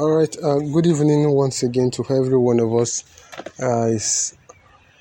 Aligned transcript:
All 0.00 0.12
right. 0.12 0.34
Uh, 0.42 0.60
good 0.60 0.86
evening 0.86 1.30
once 1.30 1.62
again 1.62 1.90
to 1.90 2.02
every 2.08 2.38
one 2.38 2.58
of 2.58 2.74
us. 2.74 3.04
Uh, 3.62 3.88
it's 3.88 4.34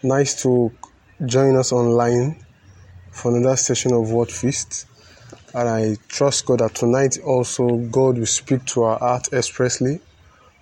nice 0.03 0.43
to 0.43 0.73
join 1.25 1.55
us 1.55 1.71
online 1.71 2.43
for 3.09 3.33
another 3.33 3.55
session 3.55 3.93
of 3.93 4.11
Word 4.11 4.29
Feast. 4.29 4.87
And 5.53 5.69
I 5.69 5.95
trust 6.09 6.45
God 6.47 6.59
that 6.59 6.75
tonight 6.75 7.17
also 7.25 7.77
God 7.77 8.17
will 8.17 8.25
speak 8.25 8.65
to 8.65 8.83
our 8.83 8.99
heart 8.99 9.31
expressly 9.31 10.01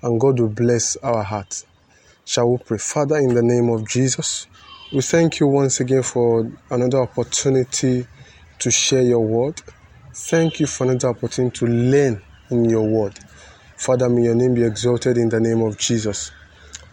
and 0.03 0.21
God 0.21 0.39
will 0.39 0.49
bless 0.49 0.97
our 0.97 1.23
heart. 1.23 1.65
Shall 2.23 2.51
we 2.51 2.57
pray? 2.59 2.77
Father, 2.77 3.17
in 3.17 3.33
the 3.33 3.41
name 3.41 3.69
of 3.69 3.89
Jesus, 3.89 4.45
we 4.93 5.01
thank 5.01 5.39
you 5.39 5.47
once 5.47 5.79
again 5.79 6.03
for 6.03 6.47
another 6.69 6.99
opportunity 6.99 8.05
to 8.59 8.69
share 8.69 9.01
your 9.01 9.25
word. 9.25 9.63
Thank 10.13 10.59
you 10.59 10.67
for 10.67 10.83
another 10.83 11.07
opportunity 11.07 11.57
to 11.57 11.65
learn 11.65 12.21
in 12.51 12.65
your 12.65 12.87
word. 12.87 13.19
Father, 13.77 14.09
may 14.09 14.23
your 14.23 14.35
name 14.35 14.55
be 14.55 14.63
exalted 14.63 15.17
in 15.17 15.29
the 15.29 15.39
name 15.39 15.61
of 15.61 15.77
Jesus. 15.77 16.31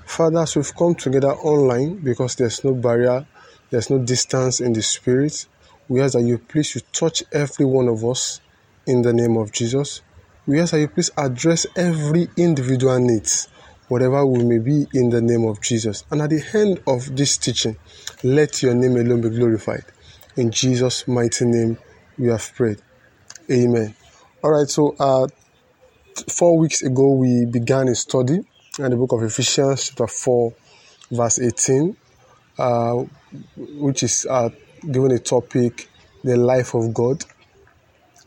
Father, 0.04 0.40
as 0.40 0.54
we've 0.54 0.76
come 0.76 0.94
together 0.94 1.32
online 1.32 1.96
because 1.96 2.36
there's 2.36 2.62
no 2.62 2.74
barrier, 2.74 3.26
there's 3.70 3.88
no 3.88 3.98
distance 3.98 4.60
in 4.60 4.74
the 4.74 4.82
spirit, 4.82 5.46
we 5.88 6.02
ask 6.02 6.12
that 6.12 6.22
you 6.22 6.36
please 6.38 6.74
you 6.74 6.82
touch 6.92 7.22
every 7.32 7.64
one 7.64 7.88
of 7.88 8.04
us 8.04 8.40
in 8.86 9.00
the 9.00 9.12
name 9.14 9.38
of 9.38 9.50
Jesus. 9.50 10.02
We 10.46 10.60
ask 10.60 10.72
that 10.72 10.80
you 10.80 10.88
please 10.88 11.10
address 11.16 11.66
every 11.74 12.28
individual 12.36 12.98
needs, 12.98 13.48
whatever 13.88 14.24
we 14.26 14.44
may 14.44 14.58
be 14.58 14.86
in 14.92 15.08
the 15.08 15.22
name 15.22 15.44
of 15.46 15.62
Jesus. 15.62 16.04
And 16.10 16.20
at 16.20 16.30
the 16.30 16.44
end 16.52 16.82
of 16.86 17.16
this 17.16 17.38
teaching, 17.38 17.76
let 18.22 18.62
your 18.62 18.74
name 18.74 18.96
alone 18.96 19.22
be 19.22 19.30
glorified. 19.30 19.84
In 20.36 20.50
Jesus' 20.50 21.08
mighty 21.08 21.46
name, 21.46 21.78
we 22.18 22.28
have 22.28 22.52
prayed. 22.54 22.82
Amen. 23.50 23.94
All 24.42 24.52
right, 24.52 24.68
so 24.68 24.94
uh, 24.98 25.28
four 26.20 26.58
weeks 26.58 26.82
ago, 26.82 27.14
we 27.14 27.46
began 27.46 27.88
a 27.88 27.94
study 27.94 28.40
in 28.78 28.90
the 28.90 28.96
book 28.96 29.12
of 29.12 29.22
Ephesians, 29.22 29.88
chapter 29.88 30.06
4, 30.06 30.52
verse 31.10 31.38
18, 31.38 31.96
uh, 32.58 33.04
which 33.78 34.02
is 34.02 34.26
uh, 34.28 34.50
given 34.90 35.12
a 35.12 35.18
topic, 35.18 35.88
the 36.22 36.36
life 36.36 36.74
of 36.74 36.92
God. 36.92 37.24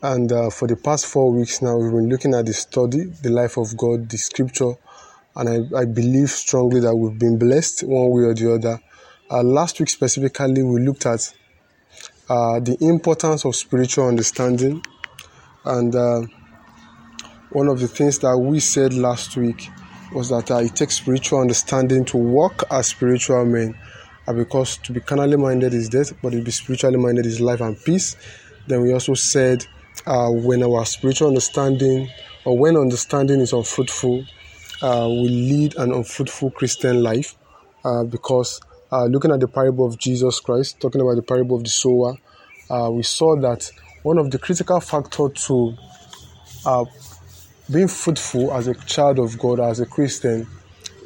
And 0.02 0.30
uh, 0.30 0.50
for 0.50 0.68
the 0.68 0.76
past 0.76 1.06
four 1.06 1.32
weeks 1.32 1.60
now, 1.60 1.76
we've 1.76 1.90
been 1.90 2.08
looking 2.08 2.34
at 2.34 2.46
the 2.46 2.52
study, 2.52 3.04
the 3.04 3.30
life 3.30 3.56
of 3.56 3.76
God, 3.76 4.08
the 4.08 4.16
scripture, 4.16 4.74
and 5.34 5.48
I, 5.48 5.80
I 5.80 5.84
believe 5.84 6.30
strongly 6.30 6.80
that 6.80 6.94
we've 6.94 7.18
been 7.18 7.38
blessed 7.38 7.82
one 7.82 8.10
way 8.10 8.22
or 8.22 8.34
the 8.34 8.54
other. 8.54 8.80
Uh, 9.30 9.42
last 9.42 9.80
week, 9.80 9.88
specifically, 9.88 10.62
we 10.62 10.80
looked 10.80 11.06
at 11.06 11.32
uh, 12.28 12.60
the 12.60 12.76
importance 12.80 13.44
of 13.44 13.56
spiritual 13.56 14.08
understanding 14.08 14.82
and 15.64 15.94
uh, 15.94 16.22
one 17.50 17.68
of 17.68 17.80
the 17.80 17.88
things 17.88 18.18
that 18.18 18.36
we 18.36 18.60
said 18.60 18.92
last 18.92 19.36
week 19.36 19.70
was 20.12 20.28
that 20.28 20.50
uh, 20.50 20.56
it 20.56 20.76
takes 20.76 20.96
spiritual 20.96 21.40
understanding 21.40 22.04
to 22.06 22.16
walk 22.16 22.64
as 22.70 22.88
spiritual 22.88 23.44
men. 23.44 23.74
Uh, 24.26 24.32
because 24.34 24.76
to 24.78 24.92
be 24.92 25.00
carnally 25.00 25.36
minded 25.36 25.72
is 25.72 25.88
death, 25.88 26.12
but 26.22 26.30
to 26.30 26.42
be 26.42 26.50
spiritually 26.50 26.98
minded 26.98 27.24
is 27.24 27.40
life 27.40 27.60
and 27.60 27.82
peace. 27.84 28.16
Then 28.66 28.82
we 28.82 28.92
also 28.92 29.14
said 29.14 29.64
uh, 30.06 30.28
when 30.28 30.62
our 30.62 30.84
spiritual 30.84 31.28
understanding 31.28 32.10
or 32.44 32.58
when 32.58 32.76
understanding 32.76 33.40
is 33.40 33.54
unfruitful, 33.54 34.24
uh, 34.82 35.08
we 35.08 35.28
lead 35.28 35.76
an 35.76 35.92
unfruitful 35.92 36.50
Christian 36.50 37.02
life. 37.02 37.36
Uh, 37.84 38.04
because 38.04 38.60
uh, 38.92 39.04
looking 39.06 39.30
at 39.30 39.40
the 39.40 39.48
parable 39.48 39.86
of 39.86 39.96
Jesus 39.98 40.40
Christ, 40.40 40.80
talking 40.80 41.00
about 41.00 41.14
the 41.14 41.22
parable 41.22 41.56
of 41.56 41.64
the 41.64 41.70
sower, 41.70 42.14
we 42.90 43.02
saw 43.02 43.34
that 43.36 43.70
one 44.02 44.18
of 44.18 44.30
the 44.30 44.38
critical 44.38 44.80
factors 44.80 45.46
to 45.46 45.74
being 47.70 47.88
fruitful 47.88 48.52
as 48.52 48.66
a 48.66 48.74
child 48.74 49.18
of 49.18 49.38
God, 49.38 49.60
as 49.60 49.80
a 49.80 49.86
Christian, 49.86 50.46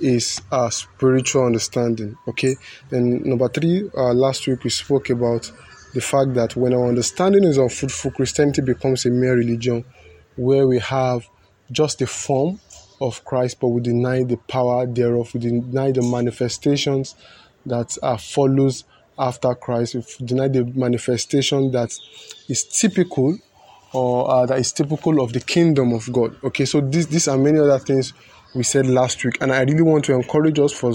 is 0.00 0.41
a 0.50 0.70
spiritual 0.70 1.46
understanding. 1.46 2.16
Okay. 2.28 2.56
Then 2.91 3.22
number 3.24 3.48
three, 3.48 3.89
uh, 3.96 4.12
last 4.12 4.46
week 4.46 4.64
we 4.64 4.70
spoke 4.70 5.11
about 5.11 5.50
the 5.95 6.00
fact 6.00 6.34
that 6.34 6.56
when 6.56 6.73
our 6.74 6.89
understanding 6.89 7.45
is 7.45 7.58
unfruitful, 7.58 8.12
Christianity 8.12 8.62
becomes 8.62 9.06
a 9.06 9.11
mere 9.11 9.36
religion 9.36 9.84
where 10.36 10.67
we 10.67 10.78
have 10.78 11.27
just 11.70 11.98
the 11.98 12.06
form 12.06 12.61
of 13.00 13.24
Christ, 13.24 13.58
but 13.61 13.68
we 13.68 13.80
deny 13.80 14.23
the 14.23 14.36
power 14.36 14.86
thereof. 14.86 15.34
We 15.34 15.40
deny 15.40 15.90
the 15.92 16.02
manifestations 16.02 17.14
that 17.67 17.96
uh, 18.02 18.17
follows 18.17 18.84
after 19.18 19.55
Christ. 19.55 19.94
We 19.94 20.05
deny 20.24 20.48
the 20.48 20.64
manifestation 20.64 21.70
that 21.73 21.92
is 22.48 22.64
typical 22.64 23.39
or 23.92 24.30
uh, 24.30 24.47
that 24.47 24.58
is 24.58 24.73
typical 24.73 25.20
of 25.20 25.33
the 25.33 25.41
kingdom 25.41 25.92
of 25.92 26.11
God. 26.13 26.36
Okay, 26.45 26.64
so 26.64 26.80
this, 26.80 27.07
these 27.07 27.29
are 27.29 27.36
many 27.36 27.58
other 27.58 27.79
things 27.79 28.13
we 28.55 28.63
said 28.63 28.86
last 28.86 29.25
week, 29.25 29.39
and 29.41 29.53
I 29.53 29.63
really 29.63 29.83
want 29.83 30.05
to 30.07 30.14
encourage 30.14 30.58
us 30.58 30.73
for 30.73 30.92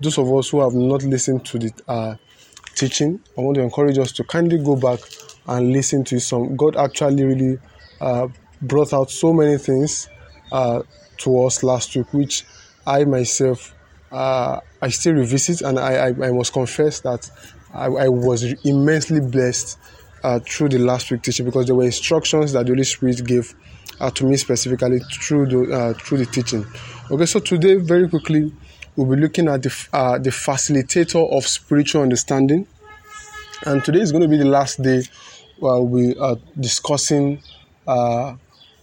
those 0.00 0.18
of 0.18 0.32
us 0.32 0.48
who 0.50 0.60
have 0.60 0.74
not 0.74 1.02
listened 1.02 1.44
to 1.46 1.58
the 1.58 1.72
uh, 1.88 2.14
teaching. 2.74 3.20
I 3.36 3.40
want 3.40 3.56
to 3.56 3.62
encourage 3.62 3.98
us 3.98 4.12
to 4.12 4.24
kindly 4.24 4.58
go 4.58 4.76
back 4.76 5.00
and 5.46 5.72
listen 5.72 6.04
to 6.04 6.20
some. 6.20 6.56
God 6.56 6.76
actually 6.76 7.24
really 7.24 7.58
uh, 8.00 8.28
brought 8.62 8.92
out 8.92 9.10
so 9.10 9.32
many 9.32 9.58
things 9.58 10.08
uh, 10.52 10.82
to 11.18 11.44
us 11.44 11.62
last 11.62 11.94
week, 11.96 12.12
which 12.12 12.44
I 12.86 13.04
myself 13.04 13.74
uh, 14.10 14.60
I 14.82 14.88
still 14.88 15.14
revisit, 15.14 15.62
and 15.62 15.78
I, 15.78 15.94
I, 15.94 16.08
I 16.08 16.32
must 16.32 16.52
confess 16.52 17.00
that 17.00 17.30
I, 17.72 17.86
I 17.86 18.08
was 18.08 18.42
immensely 18.64 19.20
blessed 19.20 19.78
uh, 20.22 20.38
through 20.40 20.68
the 20.70 20.78
last 20.78 21.10
week 21.10 21.22
teaching 21.22 21.46
because 21.46 21.66
there 21.66 21.74
were 21.74 21.84
instructions 21.84 22.52
that 22.52 22.66
the 22.66 22.72
Holy 22.72 22.84
Spirit 22.84 23.24
gave 23.24 23.54
uh, 24.00 24.10
to 24.10 24.24
me 24.24 24.36
specifically 24.36 24.98
through 24.98 25.46
the 25.46 25.74
uh, 25.74 25.92
through 25.94 26.18
the 26.18 26.26
teaching. 26.26 26.66
Okay, 27.10 27.26
so 27.26 27.40
today 27.40 27.76
very 27.76 28.08
quickly 28.08 28.52
we'll 28.96 29.14
be 29.14 29.20
looking 29.20 29.48
at 29.48 29.62
the 29.62 29.88
uh, 29.92 30.18
the 30.18 30.30
facilitator 30.30 31.30
of 31.36 31.46
spiritual 31.46 32.02
understanding, 32.02 32.66
and 33.66 33.84
today 33.84 34.00
is 34.00 34.12
going 34.12 34.22
to 34.22 34.28
be 34.28 34.36
the 34.36 34.44
last 34.44 34.82
day 34.82 35.02
while 35.58 35.86
we 35.86 36.16
are 36.16 36.36
discussing 36.58 37.42
uh, 37.86 38.34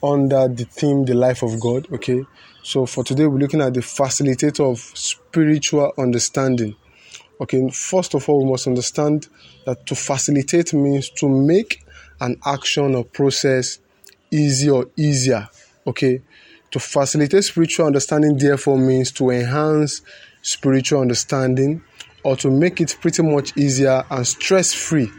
under 0.03 0.47
the 0.47 0.65
theme 0.65 1.05
the 1.05 1.13
life 1.13 1.43
of 1.43 1.59
God. 1.59 1.87
Okay, 1.91 2.23
so 2.63 2.85
for 2.85 3.03
today 3.03 3.25
we're 3.25 3.39
looking 3.39 3.61
at 3.61 3.73
the 3.73 3.81
facilitator 3.81 4.69
of 4.69 4.79
spiritual 4.79 5.93
understanding. 5.97 6.75
Okay, 7.39 7.69
first 7.69 8.15
of 8.15 8.27
all, 8.27 8.43
we 8.43 8.51
must 8.51 8.67
understand 8.67 9.27
that 9.65 9.85
to 9.85 9.95
facilitate 9.95 10.73
means 10.73 11.09
to 11.11 11.29
make 11.29 11.83
an 12.19 12.39
action 12.45 12.95
or 12.95 13.03
process 13.03 13.79
easy 14.31 14.69
or 14.69 14.87
easier. 14.95 15.47
Okay, 15.85 16.21
to 16.71 16.79
facilitate 16.79 17.43
spiritual 17.43 17.85
understanding, 17.85 18.37
therefore, 18.37 18.77
means 18.77 19.11
to 19.13 19.29
enhance 19.29 20.01
spiritual 20.41 21.01
understanding 21.01 21.81
or 22.23 22.35
to 22.37 22.49
make 22.49 22.81
it 22.81 22.97
pretty 22.99 23.23
much 23.23 23.55
easier 23.55 24.03
and 24.09 24.27
stress 24.27 24.73
free 24.73 25.09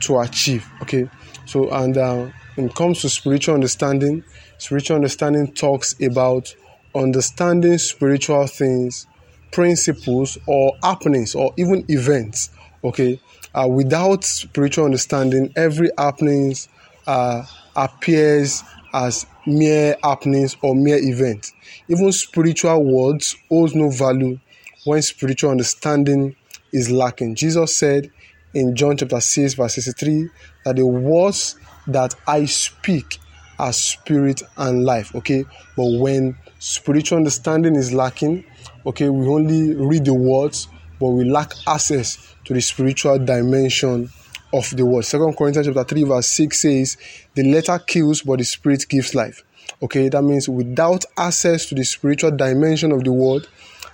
to 0.00 0.18
achieve. 0.20 0.66
Okay, 0.82 1.08
so 1.46 1.70
and 1.70 1.96
uh, 1.96 2.26
when 2.54 2.66
it 2.68 2.74
comes 2.74 3.02
to 3.02 3.08
spiritual 3.08 3.54
understanding, 3.54 4.24
spiritual 4.56 4.96
understanding 4.96 5.52
talks 5.52 5.94
about 6.00 6.54
understanding 6.94 7.78
spiritual 7.78 8.46
things 8.46 9.06
principles 9.50 10.38
or 10.46 10.76
happenings 10.82 11.34
or 11.34 11.52
even 11.56 11.84
events 11.88 12.50
okay 12.84 13.20
uh, 13.54 13.66
without 13.66 14.24
spiritual 14.24 14.84
understanding 14.84 15.52
every 15.56 15.90
happenings 15.98 16.68
uh, 17.06 17.44
appears 17.76 18.62
as 18.92 19.26
mere 19.46 19.96
happenings 20.02 20.56
or 20.62 20.74
mere 20.74 20.98
events 20.98 21.52
even 21.88 22.12
spiritual 22.12 22.84
words 22.84 23.36
hold 23.48 23.74
no 23.74 23.90
value 23.90 24.38
when 24.84 25.02
spiritual 25.02 25.50
understanding 25.50 26.34
is 26.72 26.90
lacking. 26.90 27.34
Jesus 27.34 27.76
said 27.76 28.10
in 28.54 28.74
john 28.74 28.96
chapter 28.96 29.20
6 29.20 29.54
verse 29.54 29.74
63 29.74 30.28
that 30.64 30.76
the 30.76 30.86
words 30.86 31.56
that 31.86 32.14
i 32.26 32.44
speak 32.44 33.18
are 33.58 33.72
spirit 33.72 34.42
and 34.56 34.84
life 34.84 35.14
okay 35.14 35.44
but 35.76 35.98
when 35.98 36.36
spiritual 36.58 37.18
understanding 37.18 37.74
is 37.76 37.92
lacking 37.92 38.44
okay, 38.88 39.08
we 39.10 39.26
only 39.28 39.74
read 39.74 40.04
the 40.04 40.14
words, 40.14 40.68
but 40.98 41.08
we 41.08 41.24
lack 41.24 41.52
access 41.66 42.34
to 42.44 42.54
the 42.54 42.60
spiritual 42.60 43.18
dimension 43.18 44.08
of 44.52 44.74
the 44.76 44.84
word. 44.84 45.04
Second 45.04 45.36
Corinthians 45.36 45.66
chapter 45.66 45.84
3, 45.84 46.04
verse 46.04 46.26
6 46.28 46.62
says, 46.62 46.96
The 47.34 47.44
letter 47.44 47.78
kills, 47.78 48.22
but 48.22 48.38
the 48.38 48.44
spirit 48.44 48.86
gives 48.88 49.14
life. 49.14 49.44
Okay, 49.82 50.08
that 50.08 50.22
means 50.22 50.48
without 50.48 51.04
access 51.18 51.66
to 51.66 51.74
the 51.74 51.84
spiritual 51.84 52.30
dimension 52.30 52.90
of 52.90 53.04
the 53.04 53.12
word, 53.12 53.46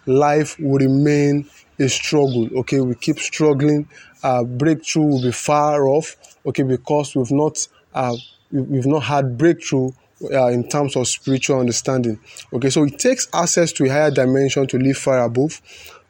life 0.07 0.59
will 0.61 0.79
remain 0.79 1.49
a 1.81 1.89
struggle. 1.89 2.49
Okay, 2.61 2.81
we 2.81 2.95
keep 2.95 3.19
struggling. 3.19 3.89
Uh, 4.23 4.45
breakthrough 4.45 5.03
will 5.03 5.23
be 5.23 5.33
far 5.33 5.89
off. 5.89 6.17
Okay, 6.47 6.63
because 6.63 7.17
we've 7.17 7.33
not 7.33 7.67
uh, 7.95 8.15
we've 8.51 8.87
not 8.87 9.05
had 9.05 9.37
breakthrough 9.37 9.91
uh, 10.33 10.47
in 10.47 10.69
terms 10.69 10.97
of 10.97 11.09
spiritual 11.09 11.61
understanding. 11.61 12.19
Okay, 12.53 12.71
so 12.71 12.85
it 12.85 12.99
takes 12.99 13.29
access 13.35 13.73
to 13.73 13.85
a 13.85 13.89
higher 13.89 14.11
dimension 14.11 14.67
to 14.67 14.79
live 14.79 14.97
far 14.97 15.25
above. 15.25 15.61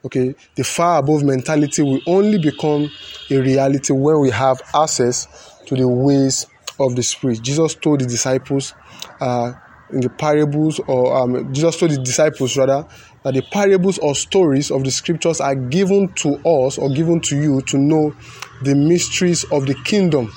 Okay, 0.04 0.34
the 0.54 0.64
far 0.64 0.98
above 0.98 1.24
mentality 1.24 1.82
will 1.82 2.00
only 2.06 2.38
become 2.38 2.90
a 3.30 3.38
reality 3.38 3.92
when 3.92 4.20
we 4.20 4.30
have 4.30 4.60
access 4.74 5.26
to 5.66 5.74
the 5.74 5.88
ways 5.88 6.46
of 6.78 6.94
the 6.96 7.02
Spirit. 7.02 7.40
Jesus 7.42 7.74
told 7.74 8.00
the 8.00 8.06
disciples, 8.06 8.74
uh, 9.20 9.52
in 9.90 10.00
the 10.00 10.10
parables, 10.10 10.80
or 10.86 11.16
um, 11.16 11.52
Jesus 11.54 11.78
told 11.78 11.92
the 11.92 11.98
disciples 11.98 12.56
rather, 12.56 12.86
that 13.22 13.34
the 13.34 13.42
parables 13.42 13.98
or 13.98 14.14
stories 14.14 14.70
of 14.70 14.84
the 14.84 14.90
scriptures 14.90 15.40
are 15.40 15.54
given 15.54 16.12
to 16.14 16.34
us 16.46 16.76
or 16.76 16.90
given 16.90 17.20
to 17.20 17.40
you 17.40 17.62
to 17.62 17.78
know 17.78 18.14
the 18.62 18.74
mysteries 18.74 19.44
of 19.44 19.66
the 19.66 19.74
kingdom. 19.84 20.30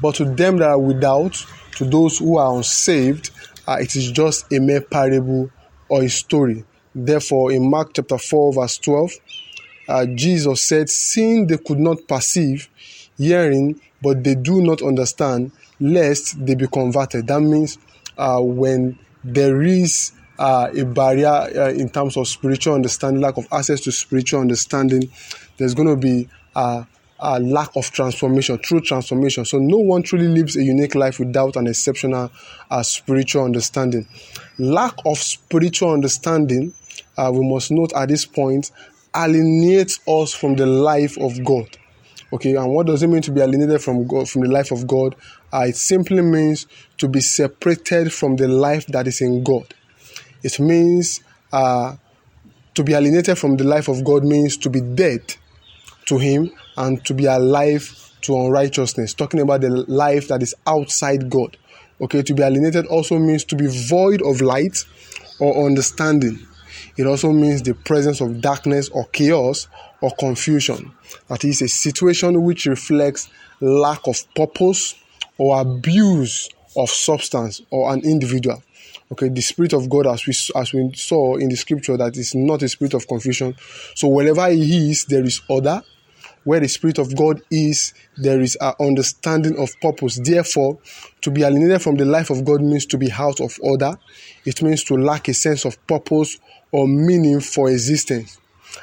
But 0.00 0.16
to 0.16 0.24
them 0.24 0.58
that 0.58 0.68
are 0.68 0.78
without, 0.78 1.44
to 1.76 1.84
those 1.84 2.18
who 2.18 2.38
are 2.38 2.56
unsaved, 2.56 3.30
uh, 3.66 3.78
it 3.80 3.94
is 3.96 4.10
just 4.10 4.52
a 4.52 4.58
mere 4.58 4.80
parable 4.80 5.50
or 5.88 6.02
a 6.02 6.08
story. 6.08 6.64
Therefore, 6.94 7.52
in 7.52 7.70
Mark 7.70 7.92
chapter 7.94 8.18
4, 8.18 8.54
verse 8.54 8.78
12, 8.78 9.12
uh, 9.88 10.06
Jesus 10.06 10.62
said, 10.62 10.88
Seeing 10.88 11.46
they 11.46 11.58
could 11.58 11.78
not 11.78 12.06
perceive, 12.08 12.68
hearing, 13.16 13.80
but 14.02 14.24
they 14.24 14.34
do 14.34 14.62
not 14.62 14.82
understand, 14.82 15.52
lest 15.78 16.44
they 16.44 16.54
be 16.54 16.66
converted. 16.66 17.26
That 17.26 17.40
means 17.40 17.78
uh, 18.16 18.40
when 18.40 18.98
there 19.22 19.62
is 19.62 20.12
uh, 20.38 20.70
a 20.76 20.84
barrier 20.84 21.28
uh, 21.28 21.70
in 21.70 21.90
terms 21.90 22.16
of 22.16 22.26
spiritual 22.26 22.74
understanding, 22.74 23.20
lack 23.20 23.36
of 23.36 23.46
access 23.52 23.80
to 23.82 23.92
spiritual 23.92 24.40
understanding, 24.40 25.10
there's 25.58 25.74
going 25.74 25.88
to 25.88 25.96
be 25.96 26.28
a, 26.56 26.86
a 27.20 27.38
lack 27.38 27.76
of 27.76 27.90
transformation, 27.90 28.58
true 28.58 28.80
transformation. 28.80 29.44
So 29.44 29.58
no 29.58 29.76
one 29.76 30.02
truly 30.02 30.28
lives 30.28 30.56
a 30.56 30.62
unique 30.62 30.94
life 30.94 31.18
without 31.18 31.56
an 31.56 31.66
exceptional 31.66 32.30
uh, 32.70 32.82
spiritual 32.82 33.44
understanding. 33.44 34.06
Lack 34.58 34.94
of 35.04 35.18
spiritual 35.18 35.92
understanding, 35.92 36.72
uh, 37.16 37.30
we 37.32 37.46
must 37.46 37.70
note 37.70 37.92
at 37.94 38.08
this 38.08 38.24
point, 38.24 38.70
alienates 39.14 40.00
us 40.06 40.32
from 40.32 40.56
the 40.56 40.66
life 40.66 41.18
of 41.18 41.44
God. 41.44 41.68
Okay, 42.32 42.54
and 42.54 42.72
what 42.72 42.86
does 42.86 43.02
it 43.02 43.08
mean 43.08 43.22
to 43.22 43.32
be 43.32 43.40
alienated 43.40 43.82
from 43.82 44.06
God, 44.06 44.28
from 44.28 44.42
the 44.42 44.48
life 44.48 44.70
of 44.70 44.86
God? 44.86 45.16
Uh, 45.52 45.66
it 45.68 45.76
simply 45.76 46.22
means 46.22 46.66
to 46.98 47.08
be 47.08 47.20
separated 47.20 48.12
from 48.12 48.36
the 48.36 48.46
life 48.46 48.86
that 48.86 49.08
is 49.08 49.20
in 49.20 49.42
God. 49.42 49.74
It 50.42 50.60
means 50.60 51.20
uh, 51.52 51.96
to 52.74 52.84
be 52.84 52.94
alienated 52.94 53.36
from 53.36 53.56
the 53.56 53.64
life 53.64 53.88
of 53.88 54.04
God 54.04 54.24
means 54.24 54.56
to 54.58 54.70
be 54.70 54.80
dead 54.80 55.34
to 56.06 56.18
Him 56.18 56.50
and 56.76 57.04
to 57.04 57.14
be 57.14 57.26
alive 57.26 58.12
to 58.22 58.34
unrighteousness. 58.34 59.14
Talking 59.14 59.40
about 59.40 59.62
the 59.62 59.70
life 59.70 60.28
that 60.28 60.42
is 60.42 60.54
outside 60.66 61.30
God. 61.30 61.56
Okay, 62.00 62.22
to 62.22 62.34
be 62.34 62.42
alienated 62.42 62.86
also 62.86 63.18
means 63.18 63.44
to 63.44 63.56
be 63.56 63.66
void 63.66 64.22
of 64.22 64.40
light 64.40 64.84
or 65.38 65.66
understanding. 65.66 66.38
It 66.96 67.06
also 67.06 67.30
means 67.32 67.62
the 67.62 67.74
presence 67.74 68.20
of 68.20 68.40
darkness 68.40 68.88
or 68.88 69.06
chaos 69.06 69.68
or 70.00 70.10
confusion. 70.18 70.92
That 71.28 71.44
is 71.44 71.62
a 71.62 71.68
situation 71.68 72.42
which 72.42 72.66
reflects 72.66 73.28
lack 73.60 74.06
of 74.06 74.22
purpose 74.34 74.94
or 75.38 75.60
abuse 75.60 76.48
of 76.76 76.90
substance 76.90 77.60
or 77.70 77.92
an 77.92 78.00
individual. 78.04 78.62
Okay, 79.12 79.28
the 79.28 79.40
spirit 79.40 79.72
of 79.72 79.88
God, 79.88 80.06
as 80.06 80.24
we 80.26 80.34
as 80.54 80.72
we 80.72 80.92
saw 80.94 81.34
in 81.36 81.48
the 81.48 81.56
scripture, 81.56 81.96
that 81.96 82.16
is 82.16 82.34
not 82.34 82.62
a 82.62 82.68
spirit 82.68 82.94
of 82.94 83.08
confusion. 83.08 83.56
So 83.94 84.08
wherever 84.08 84.48
He 84.50 84.90
is, 84.90 85.04
there 85.06 85.24
is 85.24 85.40
order. 85.48 85.82
Where 86.44 86.60
the 86.60 86.68
spirit 86.68 86.98
of 86.98 87.14
God 87.16 87.42
is, 87.50 87.92
there 88.16 88.40
is 88.40 88.56
an 88.60 88.72
understanding 88.80 89.58
of 89.58 89.78
purpose. 89.80 90.18
Therefore, 90.22 90.78
to 91.20 91.30
be 91.30 91.42
alienated 91.42 91.82
from 91.82 91.96
the 91.96 92.06
life 92.06 92.30
of 92.30 92.44
God 92.44 92.62
means 92.62 92.86
to 92.86 92.98
be 92.98 93.12
out 93.12 93.40
of 93.40 93.58
order. 93.62 93.98
It 94.46 94.62
means 94.62 94.84
to 94.84 94.94
lack 94.94 95.28
a 95.28 95.34
sense 95.34 95.64
of 95.64 95.86
purpose 95.86 96.38
or 96.72 96.88
meaning 96.88 97.40
for 97.40 97.70
existence. 97.70 98.38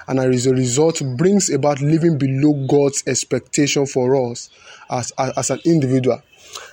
And 0.08 0.20
as 0.20 0.46
a 0.46 0.54
result, 0.54 1.02
brings 1.18 1.50
about 1.50 1.82
living 1.82 2.18
below 2.18 2.66
God's 2.68 3.04
expectation 3.08 3.86
for 3.86 4.32
us 4.32 4.50
as, 4.90 5.12
as, 5.18 5.34
as 5.38 5.50
an 5.50 5.60
individual. 5.66 6.22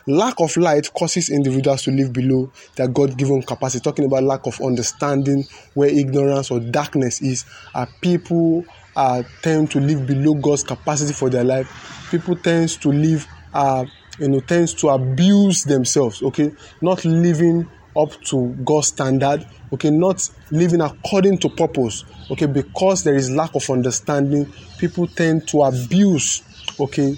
Lack 0.07 0.35
of 0.41 0.57
light 0.57 0.93
causes 0.95 1.31
individuals 1.31 1.83
to 1.83 1.91
live 1.91 2.13
below 2.13 2.51
their 2.77 2.89
God 2.89 3.17
given 3.17 3.43
capacity. 3.43 3.83
Talking 3.83 4.05
about 4.05 4.23
lack 4.23 4.47
of 4.47 4.61
understanding, 4.61 5.45
where 5.75 5.89
ignorance 5.89 6.51
or 6.51 6.61
darkness 6.61 7.23
is, 7.23 7.45
are 7.75 7.89
people 8.01 8.65
uh, 8.96 9.23
tend 9.43 9.70
to 9.73 9.81
live 9.81 10.06
below 10.06 10.35
God's 10.35 10.62
capacity 10.62 11.12
for 11.12 11.31
their 11.31 11.44
life. 11.44 12.08
People 12.11 12.37
tend 12.37 12.69
to 12.81 12.91
live, 12.91 13.26
uh, 13.52 13.85
you 14.19 14.29
know, 14.29 14.41
to 14.41 14.88
abuse 14.88 15.64
themselves. 15.64 16.23
Okay, 16.23 16.52
not 16.81 17.05
living 17.05 17.69
up 17.96 18.11
to 18.25 18.49
God's 18.64 18.88
standard. 18.88 19.46
Okay, 19.73 19.91
not 19.91 20.29
living 20.50 20.81
according 20.81 21.38
to 21.38 21.49
purpose. 21.49 22.05
Okay, 22.31 22.46
because 22.46 23.05
there 23.05 23.14
is 23.14 23.31
lack 23.31 23.55
of 23.55 23.69
understanding, 23.70 24.52
people 24.79 25.06
tend 25.06 25.49
to 25.49 25.62
abuse. 25.62 26.43
Okay, 26.79 27.17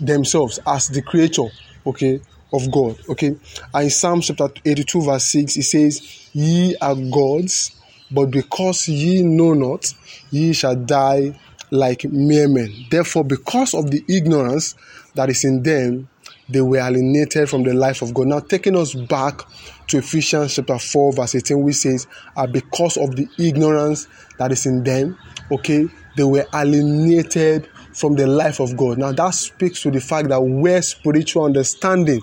themselves 0.00 0.58
as 0.66 0.88
the 0.88 1.02
creator 1.02 1.46
okay, 1.86 2.20
of 2.52 2.70
God. 2.70 2.98
Okay. 3.08 3.36
And 3.74 3.84
in 3.84 3.90
Psalm 3.90 4.20
chapter 4.20 4.48
82, 4.64 5.02
verse 5.02 5.24
6, 5.24 5.56
it 5.56 5.62
says, 5.62 6.30
Ye 6.32 6.76
are 6.80 6.94
gods, 6.94 7.79
but 8.10 8.26
because 8.26 8.88
ye 8.88 9.22
know 9.22 9.54
not, 9.54 9.92
ye 10.30 10.52
shall 10.52 10.76
die 10.76 11.38
like 11.70 12.04
mere 12.04 12.48
men. 12.48 12.72
Therefore, 12.90 13.24
because 13.24 13.74
of 13.74 13.90
the 13.90 14.04
ignorance 14.08 14.74
that 15.14 15.30
is 15.30 15.44
in 15.44 15.62
them, 15.62 16.08
they 16.48 16.60
were 16.60 16.78
alienated 16.78 17.48
from 17.48 17.62
the 17.62 17.72
life 17.72 18.02
of 18.02 18.12
God. 18.12 18.26
Now, 18.26 18.40
taking 18.40 18.76
us 18.76 18.94
back 18.94 19.42
to 19.88 19.98
Ephesians 19.98 20.54
chapter 20.56 20.78
4, 20.78 21.12
verse 21.12 21.36
18, 21.36 21.62
which 21.62 21.76
says, 21.76 22.06
uh, 22.36 22.46
Because 22.46 22.96
of 22.96 23.14
the 23.14 23.28
ignorance 23.38 24.08
that 24.38 24.50
is 24.50 24.66
in 24.66 24.82
them, 24.82 25.16
okay, 25.52 25.86
they 26.16 26.24
were 26.24 26.46
alienated 26.52 27.68
from 27.94 28.14
the 28.14 28.26
life 28.26 28.60
of 28.60 28.76
God. 28.76 28.98
Now, 28.98 29.12
that 29.12 29.30
speaks 29.30 29.82
to 29.82 29.90
the 29.90 30.00
fact 30.00 30.28
that 30.28 30.40
where 30.40 30.82
spiritual 30.82 31.44
understanding 31.44 32.20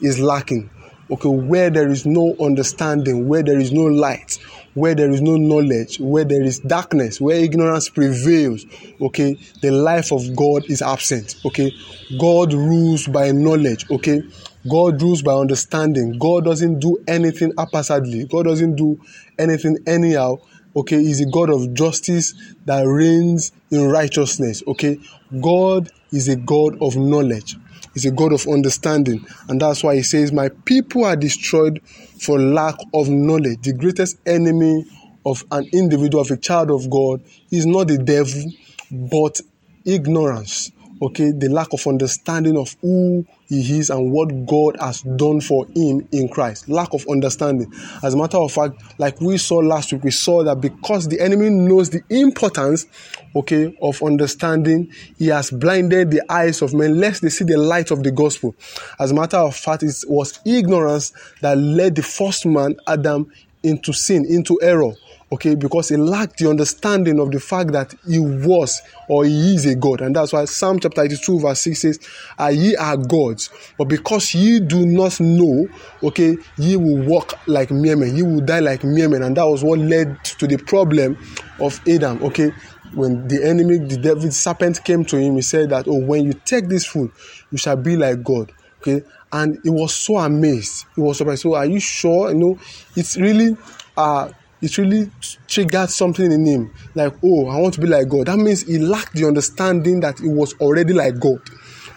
is 0.00 0.20
lacking, 0.20 0.70
okay, 1.10 1.28
where 1.28 1.70
there 1.70 1.90
is 1.90 2.04
no 2.04 2.36
understanding, 2.40 3.28
where 3.28 3.42
there 3.42 3.58
is 3.58 3.72
no 3.72 3.84
light, 3.84 4.38
where 4.74 4.94
there 4.94 5.10
is 5.10 5.20
no 5.20 5.36
knowledge, 5.36 6.00
where 6.00 6.24
there 6.24 6.42
is 6.42 6.60
darkness, 6.60 7.20
where 7.20 7.36
ignorance 7.36 7.88
prevails, 7.88 8.64
okay, 9.00 9.36
the 9.60 9.70
life 9.70 10.12
of 10.12 10.34
God 10.34 10.64
is 10.70 10.82
absent, 10.82 11.36
okay. 11.44 11.72
God 12.18 12.52
rules 12.52 13.06
by 13.06 13.32
knowledge, 13.32 13.90
okay. 13.90 14.22
God 14.70 15.02
rules 15.02 15.22
by 15.22 15.34
understanding. 15.34 16.18
God 16.18 16.44
doesn't 16.44 16.78
do 16.78 17.02
anything 17.08 17.52
haphazardly. 17.58 18.26
God 18.26 18.44
doesn't 18.44 18.76
do 18.76 19.00
anything 19.38 19.78
anyhow 19.86 20.38
okay 20.74 20.98
he's 20.98 21.20
a 21.20 21.26
god 21.26 21.50
of 21.50 21.74
justice 21.74 22.34
that 22.64 22.82
reigns 22.82 23.52
in 23.70 23.88
righteousness 23.88 24.62
okay 24.66 24.98
god 25.40 25.90
is 26.12 26.28
a 26.28 26.36
god 26.36 26.80
of 26.80 26.96
knowledge 26.96 27.56
He's 27.94 28.06
a 28.06 28.10
god 28.10 28.32
of 28.32 28.46
understanding. 28.48 29.24
And 29.48 29.60
that's 29.60 29.82
why 29.82 29.96
he 29.96 30.02
says 30.02 30.32
my 30.32 30.48
people 30.64 31.04
are 31.04 31.16
destroyed 31.16 31.80
for 32.20 32.38
lack 32.38 32.76
of 32.94 33.08
knowledge. 33.08 33.62
The 33.62 33.74
greatest 33.74 34.18
enemy 34.26 34.84
of 35.24 35.44
an 35.50 35.68
individual 35.72 36.22
of 36.22 36.30
a 36.30 36.36
child 36.36 36.70
of 36.70 36.90
god 36.90 37.22
is 37.50 37.66
not 37.66 37.88
the 37.88 37.98
devil 37.98 38.50
but 38.90 39.40
ignorance 39.84 40.70
okay, 41.02 41.32
the 41.32 41.48
lack 41.48 41.72
of 41.72 41.84
understanding 41.86 42.56
of 42.56 42.76
who 42.80 43.26
he 43.48 43.78
is 43.78 43.90
and 43.90 44.12
what 44.12 44.46
God 44.46 44.76
has 44.80 45.02
done 45.02 45.40
for 45.40 45.66
him 45.74 46.06
in 46.12 46.28
Christ. 46.28 46.68
Lack 46.68 46.94
of 46.94 47.04
understanding. 47.10 47.72
As 48.04 48.14
a 48.14 48.16
matter 48.16 48.38
of 48.38 48.52
fact, 48.52 48.80
like 48.98 49.20
we 49.20 49.36
saw 49.36 49.56
last 49.56 49.92
week, 49.92 50.04
we 50.04 50.12
saw 50.12 50.44
that 50.44 50.60
because 50.60 51.08
the 51.08 51.20
enemy 51.20 51.50
knows 51.50 51.90
the 51.90 52.02
importance, 52.08 52.86
okay, 53.34 53.76
of 53.82 54.00
understanding, 54.02 54.92
he 55.18 55.26
has 55.26 55.50
blinded 55.50 56.12
the 56.12 56.22
eyes 56.32 56.62
of 56.62 56.72
men 56.72 56.98
lest 57.00 57.22
they 57.22 57.30
see 57.30 57.44
the 57.44 57.58
light 57.58 57.90
of 57.90 58.04
the 58.04 58.12
gospel. 58.12 58.54
As 59.00 59.10
a 59.10 59.14
matter 59.14 59.38
of 59.38 59.56
fact, 59.56 59.82
it 59.82 59.96
was 60.06 60.38
ignorance 60.46 61.12
that 61.40 61.58
led 61.58 61.96
the 61.96 62.02
first 62.02 62.46
man, 62.46 62.76
Adam, 62.86 63.30
into 63.64 63.92
sin, 63.92 64.24
into 64.28 64.58
error 64.62 64.92
okay 65.32 65.54
because 65.54 65.88
he 65.88 65.96
lacked 65.96 66.36
the 66.38 66.48
understanding 66.48 67.18
of 67.18 67.30
the 67.30 67.40
fact 67.40 67.72
that 67.72 67.94
he 68.06 68.18
was 68.18 68.82
or 69.08 69.24
he 69.24 69.54
is 69.54 69.64
a 69.64 69.74
god. 69.74 70.02
And 70.02 70.14
that's 70.14 70.32
why 70.32 70.44
psalm 70.44 70.78
chapter 70.78 71.02
82 71.02 71.40
verse 71.40 71.60
6 71.62 71.80
says 71.80 72.00
ah, 72.38 72.48
ye 72.48 72.76
are 72.76 72.98
gods? 72.98 73.50
But 73.78 73.86
because 73.86 74.34
ye 74.34 74.60
do 74.60 74.84
not 74.84 75.18
know 75.20 75.66
okay 76.02 76.36
ye 76.58 76.76
will 76.76 77.02
walk 77.06 77.34
like 77.46 77.70
mere 77.70 77.96
men. 77.96 78.14
Ye 78.14 78.22
will 78.22 78.42
die 78.42 78.60
like 78.60 78.84
mere 78.84 79.08
men. 79.08 79.22
And 79.22 79.36
that 79.36 79.44
was 79.46 79.64
what 79.64 79.78
led 79.78 80.22
to 80.24 80.46
the 80.46 80.58
problem 80.58 81.16
of 81.58 81.80
adam 81.88 82.22
okay? 82.24 82.52
When 82.94 83.26
the 83.26 83.42
enemy 83.42 83.78
the 83.78 83.96
devil 83.96 84.30
serpent 84.30 84.84
came 84.84 85.02
to 85.06 85.16
him 85.16 85.36
he 85.36 85.42
said 85.42 85.70
that 85.70 85.88
oh 85.88 85.98
when 85.98 86.24
you 86.24 86.34
take 86.44 86.68
this 86.68 86.84
food 86.84 87.10
you 87.50 87.56
shall 87.56 87.76
be 87.76 87.96
like 87.96 88.22
god 88.22 88.52
okay? 88.82 89.02
And 89.34 89.58
he 89.62 89.70
was 89.70 89.94
so 89.94 90.18
amazed. 90.18 90.84
He 90.94 91.00
was 91.00 91.16
surprised. 91.16 91.40
So 91.40 91.54
are 91.54 91.64
you 91.64 91.80
sure? 91.80 92.28
You 92.30 92.36
know 92.36 92.58
it's 92.94 93.16
really 93.16 93.56
uh 93.96 94.30
it 94.62 94.78
really 94.78 95.10
triggered 95.48 95.90
something 95.90 96.30
in 96.30 96.46
him. 96.46 96.74
Like 96.94 97.14
oh 97.22 97.48
i 97.48 97.58
want 97.58 97.74
to 97.74 97.80
be 97.80 97.86
like 97.86 98.08
god. 98.08 98.26
That 98.26 98.38
means 98.38 98.62
he 98.62 98.78
lacked 98.78 99.14
the 99.14 99.26
understanding 99.26 100.00
that 100.00 100.20
he 100.20 100.28
was 100.28 100.54
already 100.54 100.92
like 100.92 101.18
god. 101.18 101.40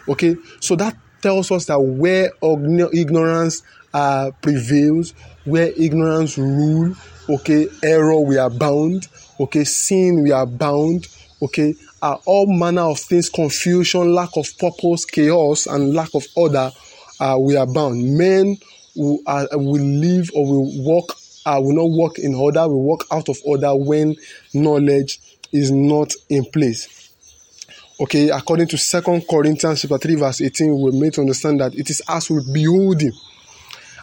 Okay? 0.07 0.35
So 0.59 0.75
that 0.75 0.95
tells 1.21 1.51
us 1.51 1.65
that 1.65 1.79
where 1.79 2.31
ignorance 2.93 3.63
uh, 3.93 4.31
prevails 4.41 5.11
where 5.45 5.71
ignorance 5.77 6.37
rule 6.37 6.93
okay 7.29 7.67
error 7.81 8.19
we 8.19 8.37
are 8.37 8.49
bound 8.49 9.07
okay 9.39 9.63
sin 9.63 10.21
we 10.21 10.31
are 10.31 10.45
bound 10.45 11.07
okay 11.41 11.73
uh, 12.01 12.17
all 12.25 12.45
manner 12.45 12.81
of 12.81 12.99
things 12.99 13.29
confusion 13.29 14.13
lack 14.13 14.29
of 14.35 14.45
purpose 14.57 15.05
chaos 15.05 15.65
and 15.65 15.93
lack 15.93 16.13
of 16.13 16.25
order 16.35 16.69
uh, 17.19 17.37
we 17.39 17.55
are 17.55 17.67
bound. 17.67 18.17
Men 18.17 18.57
uh, 18.97 19.47
will 19.53 19.81
live 19.81 20.29
or 20.33 20.45
will 20.45 20.83
walk, 20.83 21.15
uh, 21.45 21.59
will 21.61 21.75
not 21.75 21.89
walk 21.89 22.19
in 22.19 22.35
order, 22.35 22.67
will 22.67 22.83
walk 22.83 23.05
out 23.11 23.29
of 23.29 23.37
order 23.45 23.75
when 23.75 24.15
knowledge 24.53 25.19
is 25.51 25.71
not 25.71 26.13
in 26.29 26.45
place. 26.45 27.11
Okay, 27.99 28.29
according 28.29 28.67
to 28.67 28.77
Second 28.77 29.25
Corinthians 29.29 29.81
chapter 29.81 29.97
3, 29.97 30.15
verse 30.15 30.41
18, 30.41 30.79
we're 30.79 30.91
made 30.91 31.13
to 31.13 31.21
understand 31.21 31.61
that 31.61 31.73
it 31.75 31.89
is 31.89 32.01
as 32.09 32.29
we 32.29 32.41
behold 32.51 33.01
him 33.01 33.13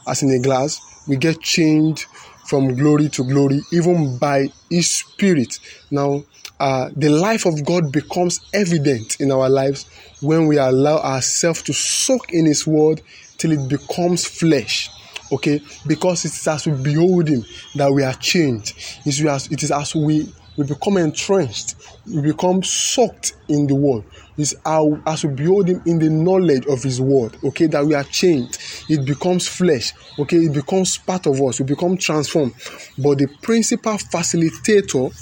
as 0.07 0.23
in 0.23 0.31
a 0.31 0.39
glass, 0.41 0.81
we 1.07 1.17
get 1.17 1.41
changed 1.41 2.07
from 2.45 2.75
glory 2.75 3.09
to 3.11 3.25
glory, 3.25 3.61
even 3.73 4.19
by 4.19 4.49
his 4.71 4.91
spirit. 4.91 5.59
Now, 5.91 6.25
uh, 6.59 6.91
the 6.95 7.09
life 7.09 7.47
of 7.47 7.65
God 7.65 7.93
becomes 7.93 8.41
evident 8.53 9.21
in 9.21 9.31
our 9.31 9.49
lives 9.49 9.87
when 10.21 10.47
we 10.47 10.59
allow 10.59 10.99
ourselves 10.99 11.63
to 11.63 11.73
soak 11.73 12.33
in 12.33 12.47
his 12.47 12.67
word 12.67 13.01
till 13.39 13.53
it 13.53 13.69
becomes 13.69 14.25
flesh 14.25 14.91
okay 15.33 15.61
because 15.87 16.25
it 16.25 16.33
is 16.33 16.47
as 16.47 16.67
we 16.67 16.83
behold 16.83 17.29
him 17.29 17.45
that 17.75 17.91
we 17.93 18.03
are 18.03 18.15
changed 18.15 18.77
it 19.05 19.09
is 19.09 19.25
as 19.25 19.51
it 19.51 19.62
is 19.62 19.71
as 19.71 19.95
we 19.95 20.33
we 20.57 20.67
become 20.67 20.99
entrenched, 20.99 21.77
we 22.07 22.21
become 22.21 22.62
soaked 22.62 23.35
in 23.49 23.67
the 23.67 23.75
word. 23.75 24.05
It's 24.37 24.55
our, 24.67 25.01
as 25.07 25.25
we 25.25 25.35
behold 25.35 25.69
him 25.69 25.83
in 25.87 25.99
the 25.99 26.11
knowledge 26.11 26.67
of 26.67 26.83
his 26.83 27.01
word, 27.01 27.37
okay, 27.45 27.67
that 27.69 27.85
we 27.85 27.95
are 27.95 28.05
changed. 28.05 28.59
It 28.89 29.07
becomes 29.07 29.47
flesh, 29.49 29.93
okay, 30.19 30.37
it 30.37 30.53
becomes 30.53 30.99
part 30.99 31.27
of 31.27 31.41
us, 31.41 31.61
we 31.61 31.67
become 31.67 31.97
transformed. 31.97 32.55
But 32.99 33.19
the 33.19 33.29
principal 33.41 33.95
facilitator 33.95 35.12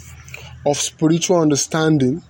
of 0.66 0.76
spiritual 0.76 1.40
understanding 1.40 2.22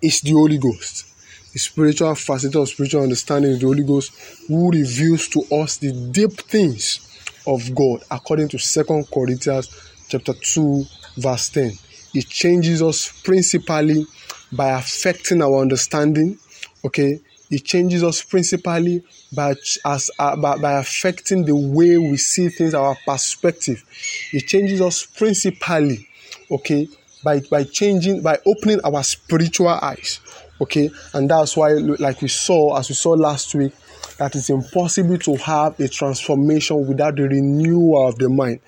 is 0.00 0.20
the 0.20 0.32
Holy 0.32 0.58
Ghost. 0.58 1.13
Spiritual 1.58 2.12
facilitator 2.14 2.62
of 2.62 2.68
spiritual 2.68 3.02
understanding 3.02 3.58
the 3.58 3.66
Holy 3.66 3.84
Ghost 3.84 4.12
who 4.48 4.70
reveals 4.70 5.28
to 5.28 5.40
us 5.54 5.76
the 5.76 5.92
deep 6.10 6.32
things 6.32 7.00
of 7.46 7.74
God 7.74 8.02
according 8.10 8.48
to 8.48 8.58
Second 8.58 9.10
Corinthians 9.10 9.68
chapter 10.08 10.32
2 10.34 10.84
verse 11.18 11.48
10. 11.50 11.72
It 12.14 12.28
changes 12.28 12.82
us 12.82 13.22
principally 13.22 14.06
by 14.52 14.70
affecting 14.70 15.42
our 15.42 15.60
understanding. 15.60 16.38
Okay, 16.84 17.20
it 17.50 17.64
changes 17.64 18.02
us 18.02 18.22
principally 18.22 19.02
by 19.32 19.54
as 19.84 20.10
uh, 20.18 20.36
by, 20.36 20.58
by 20.58 20.72
affecting 20.78 21.44
the 21.44 21.54
way 21.54 21.98
we 21.98 22.16
see 22.16 22.48
things, 22.48 22.74
our 22.74 22.96
perspective. 23.04 23.84
It 24.32 24.46
changes 24.46 24.80
us 24.80 25.04
principally, 25.04 26.08
okay, 26.50 26.88
by 27.22 27.40
by 27.50 27.64
changing 27.64 28.22
by 28.22 28.38
opening 28.46 28.80
our 28.84 29.02
spiritual 29.02 29.68
eyes. 29.68 30.20
Okay, 30.60 30.90
and 31.12 31.28
that's 31.28 31.56
why, 31.56 31.72
like 31.72 32.22
we 32.22 32.28
saw, 32.28 32.78
as 32.78 32.88
we 32.88 32.94
saw 32.94 33.10
last 33.10 33.54
week, 33.54 33.72
that 34.18 34.34
it's 34.36 34.50
impossible 34.50 35.18
to 35.18 35.36
have 35.36 35.78
a 35.80 35.88
transformation 35.88 36.86
without 36.86 37.16
the 37.16 37.22
renewal 37.24 38.08
of 38.08 38.18
the 38.18 38.28
mind 38.28 38.60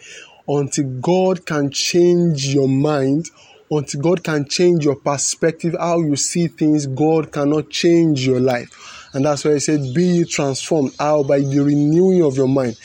until 0.48 0.84
God 1.00 1.46
can 1.46 1.70
change 1.70 2.46
your 2.46 2.68
mind, 2.68 3.26
until 3.70 4.00
God 4.00 4.24
can 4.24 4.48
change 4.48 4.84
your 4.84 4.96
perspective, 4.96 5.74
how 5.78 6.00
you 6.00 6.16
see 6.16 6.48
things, 6.48 6.86
God 6.86 7.32
cannot 7.32 7.70
change 7.70 8.26
your 8.26 8.40
life. 8.40 9.08
And 9.12 9.24
that's 9.24 9.44
why 9.44 9.52
I 9.52 9.58
said, 9.58 9.94
Be 9.94 10.24
transformed 10.24 10.94
how 10.98 11.22
by 11.22 11.38
the 11.38 11.60
renewing 11.60 12.22
of 12.22 12.36
your 12.36 12.48
mind. 12.48 12.76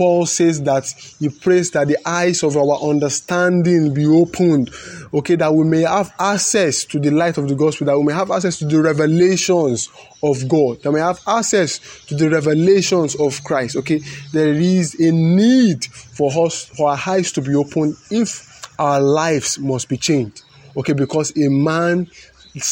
Paul 0.00 0.24
says 0.24 0.62
that 0.62 0.86
he 1.18 1.28
prays 1.28 1.72
that 1.72 1.86
the 1.86 1.98
eyes 2.08 2.42
of 2.42 2.56
our 2.56 2.88
understanding 2.88 3.92
be 3.92 4.06
opened, 4.06 4.70
okay, 5.12 5.34
that 5.34 5.52
we 5.52 5.62
may 5.62 5.82
have 5.82 6.10
access 6.18 6.86
to 6.86 6.98
the 6.98 7.10
light 7.10 7.36
of 7.36 7.48
the 7.50 7.54
gospel, 7.54 7.86
that 7.86 7.98
we 7.98 8.06
may 8.06 8.14
have 8.14 8.30
access 8.30 8.58
to 8.60 8.64
the 8.64 8.80
revelations 8.80 9.90
of 10.22 10.48
God, 10.48 10.80
that 10.80 10.90
we 10.90 11.00
may 11.00 11.04
have 11.04 11.20
access 11.28 12.06
to 12.06 12.14
the 12.14 12.30
revelations 12.30 13.14
of 13.16 13.44
Christ, 13.44 13.76
okay. 13.76 14.00
There 14.32 14.54
is 14.54 14.98
a 14.98 15.12
need 15.12 15.84
for 15.84 16.46
us, 16.46 16.64
for 16.64 16.88
our 16.88 17.00
eyes 17.06 17.30
to 17.32 17.42
be 17.42 17.54
opened 17.54 17.96
if 18.10 18.70
our 18.78 19.02
lives 19.02 19.58
must 19.58 19.90
be 19.90 19.98
changed, 19.98 20.44
okay, 20.78 20.94
because 20.94 21.36
a 21.36 21.50
man's 21.50 22.08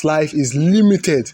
life 0.03 0.33
is 0.33 0.55
limited 0.55 1.31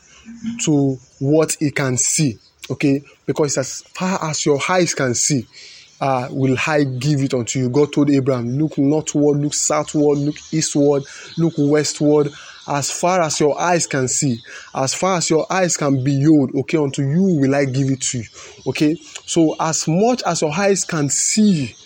to 0.65 0.99
what 1.21 1.57
he 1.61 1.71
can 1.71 1.97
see 1.97 2.41
okay 2.71 3.03
because 3.27 3.59
as 3.59 3.83
far 3.83 4.19
as 4.25 4.47
your 4.47 4.59
eyes 4.69 4.95
can 4.95 5.15
see 5.15 5.47
uh, 6.01 6.29
will 6.31 6.57
I 6.67 6.85
give 6.85 7.21
it 7.21 7.35
unto 7.35 7.59
you. 7.59 7.71
God 7.71 7.93
told 7.93 8.11
Abraham, 8.11 8.59
Look 8.59 8.79
northward, 8.79 9.39
look 9.39 9.55
southward, 9.55 10.19
look 10.19 10.37
eastward, 10.53 11.05
look 11.39 11.55
westward, 11.57 12.33
as 12.67 12.91
far 12.91 13.21
as 13.23 13.41
your 13.41 13.61
eyes 13.61 13.87
can 13.87 14.09
see, 14.09 14.41
as 14.75 14.95
far 14.95 15.19
as 15.19 15.31
your 15.31 15.47
eyes 15.53 15.77
can 15.77 16.03
behold, 16.03 16.51
okay, 16.55 16.79
unto 16.79 17.03
you 17.03 17.39
will 17.41 17.55
I 17.55 17.67
give 17.67 17.91
it 17.91 18.01
to 18.01 18.19
you. 18.19 18.25
Okay, 18.67 18.97
so 19.27 19.55
as 19.61 19.87
much 19.87 20.23
as 20.25 20.43
your 20.43 20.53
eyes 20.53 20.85
can 20.85 21.11
see, 21.11 21.77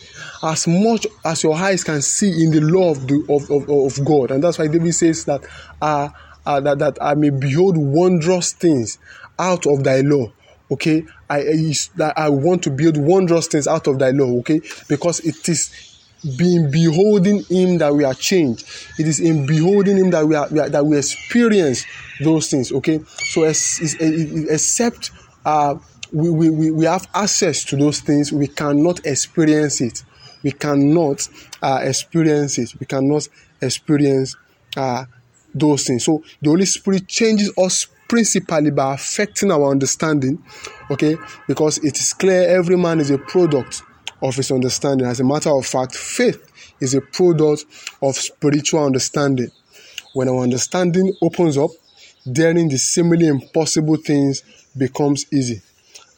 as 0.43 0.67
much 0.69 1.07
as 1.25 1.43
your 1.43 1.55
eyes 1.55 1.83
can 1.83 2.01
see 2.03 2.45
in 2.45 2.51
the 2.51 2.61
law 2.61 2.93
of, 2.93 3.07
the, 3.07 3.25
of, 3.29 3.51
of, 3.51 3.69
of 3.69 4.05
God, 4.05 4.31
and 4.31 4.43
that's 4.43 4.59
why 4.59 4.69
David 4.69 4.95
says 4.95 5.25
that, 5.25 5.45
uh, 5.83 6.09
uh, 6.47 6.61
that, 6.61 6.79
that 6.79 6.99
I 7.01 7.15
may 7.15 7.31
behold 7.31 7.77
wondrous 7.77 8.53
things 8.53 8.99
out 9.39 9.67
of 9.67 9.85
thy 9.85 10.01
law 10.01 10.33
okay 10.71 11.05
I, 11.31 11.41
I 12.01 12.13
i 12.17 12.29
want 12.29 12.63
to 12.65 12.71
build 12.71 12.97
wondrous 12.97 13.47
things 13.47 13.67
out 13.67 13.87
of 13.87 13.99
thy 13.99 14.11
law 14.11 14.39
okay? 14.41 14.61
Because 14.89 15.21
it 15.21 15.49
is 15.49 15.71
being 16.37 16.71
beholding 16.71 17.45
him 17.45 17.79
that 17.79 17.95
we 17.95 18.03
are 18.03 18.15
changed. 18.15 18.67
It 18.99 19.07
is 19.07 19.21
in 19.21 19.47
beholding 19.47 19.97
him 19.97 20.11
that 20.11 20.27
we 20.27 20.35
are, 20.35 20.49
we 20.51 20.59
are 20.59 20.69
that 20.69 20.85
we 20.85 20.99
experience 20.99 21.85
those 22.21 22.49
things 22.51 22.73
okay? 22.73 23.01
So 23.31 23.45
as, 23.45 23.79
except 24.01 25.11
uh 25.45 25.77
we, 26.13 26.31
we, 26.31 26.71
we 26.71 26.85
have 26.87 27.07
access 27.15 27.65
to 27.65 27.77
those 27.77 28.01
things 28.01 28.33
we 28.33 28.47
cannot 28.49 29.05
experience 29.07 29.81
it. 29.83 30.03
We 30.43 30.53
cannot 30.53 31.29
uh, 31.63 31.81
experience 31.83 32.59
it. 32.59 32.73
We 32.81 32.87
cannot 32.87 33.29
experience 33.61 34.35
uh, 34.77 35.05
those 35.55 35.85
things. 35.87 36.05
So 36.05 36.23
the 36.41 36.51
holy 36.51 36.65
spirit 36.65 37.09
changes 37.09 37.53
us 37.59 37.89
principally 38.09 38.71
by 38.71 38.95
affecting 38.95 39.53
our 39.53 39.71
understanding, 39.71 40.43
okay? 40.91 41.17
Because 41.47 41.79
it 41.79 41.99
is 41.99 42.15
clear 42.15 42.49
every 42.49 42.77
man 42.77 43.01
is 43.01 43.11
a 43.11 43.19
product 43.19 43.83
of 44.23 44.35
his 44.35 44.51
understanding. 44.51 45.07
As 45.07 45.21
a 45.21 45.25
matter 45.25 45.51
of 45.51 45.67
fact, 45.67 45.95
faith 45.95 46.45
is 46.81 46.95
a 46.95 47.01
product 47.01 47.65
of 48.03 48.17
spiritual 48.17 48.85
understanding. 48.85 49.51
When 50.15 50.29
our 50.29 50.39
understanding 50.39 51.13
opens 51.23 51.59
up, 51.59 51.71
daring 52.31 52.69
the 52.69 52.79
seemingly 52.79 53.29
impossible 53.29 53.97
things 53.97 54.43
becomes 54.77 55.27
easy. 55.33 55.63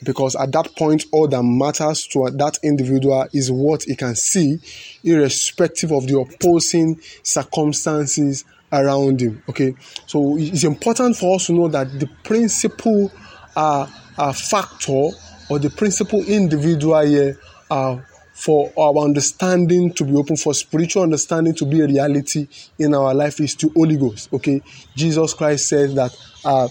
Because 0.02 0.34
at 0.34 0.50
that 0.52 0.74
point, 0.76 1.04
all 1.12 1.28
that 1.28 1.42
matters 1.42 2.06
to 2.08 2.30
that 2.30 2.58
individual 2.62 3.26
is 3.34 3.52
what 3.52 3.82
he 3.82 3.94
can 3.94 4.14
see, 4.14 4.58
irrespective 5.04 5.92
of 5.92 6.06
the 6.06 6.18
opposing 6.18 6.98
circumstances 7.22 8.44
around 8.72 9.20
him. 9.20 9.42
Okay, 9.48 9.74
so 10.06 10.36
it's 10.38 10.64
important 10.64 11.16
for 11.16 11.36
us 11.36 11.46
to 11.46 11.52
know 11.52 11.68
that 11.68 11.98
the 11.98 12.08
principal 12.22 13.12
uh, 13.56 13.86
uh, 14.16 14.32
factor 14.32 15.10
or 15.48 15.58
the 15.58 15.70
principal 15.70 16.22
individual 16.24 17.00
here 17.00 17.38
uh, 17.70 17.98
for 18.32 18.72
our 18.78 19.04
understanding 19.04 19.92
to 19.92 20.04
be 20.04 20.14
open, 20.16 20.36
for 20.36 20.54
spiritual 20.54 21.02
understanding 21.02 21.54
to 21.54 21.66
be 21.66 21.80
a 21.80 21.86
reality 21.86 22.48
in 22.78 22.94
our 22.94 23.12
life 23.12 23.38
is 23.40 23.54
to 23.54 23.68
Holy 23.70 23.96
Ghost. 23.96 24.32
Okay, 24.32 24.62
Jesus 24.94 25.34
Christ 25.34 25.68
said 25.68 25.90
that 25.96 26.16
uh, 26.44 26.68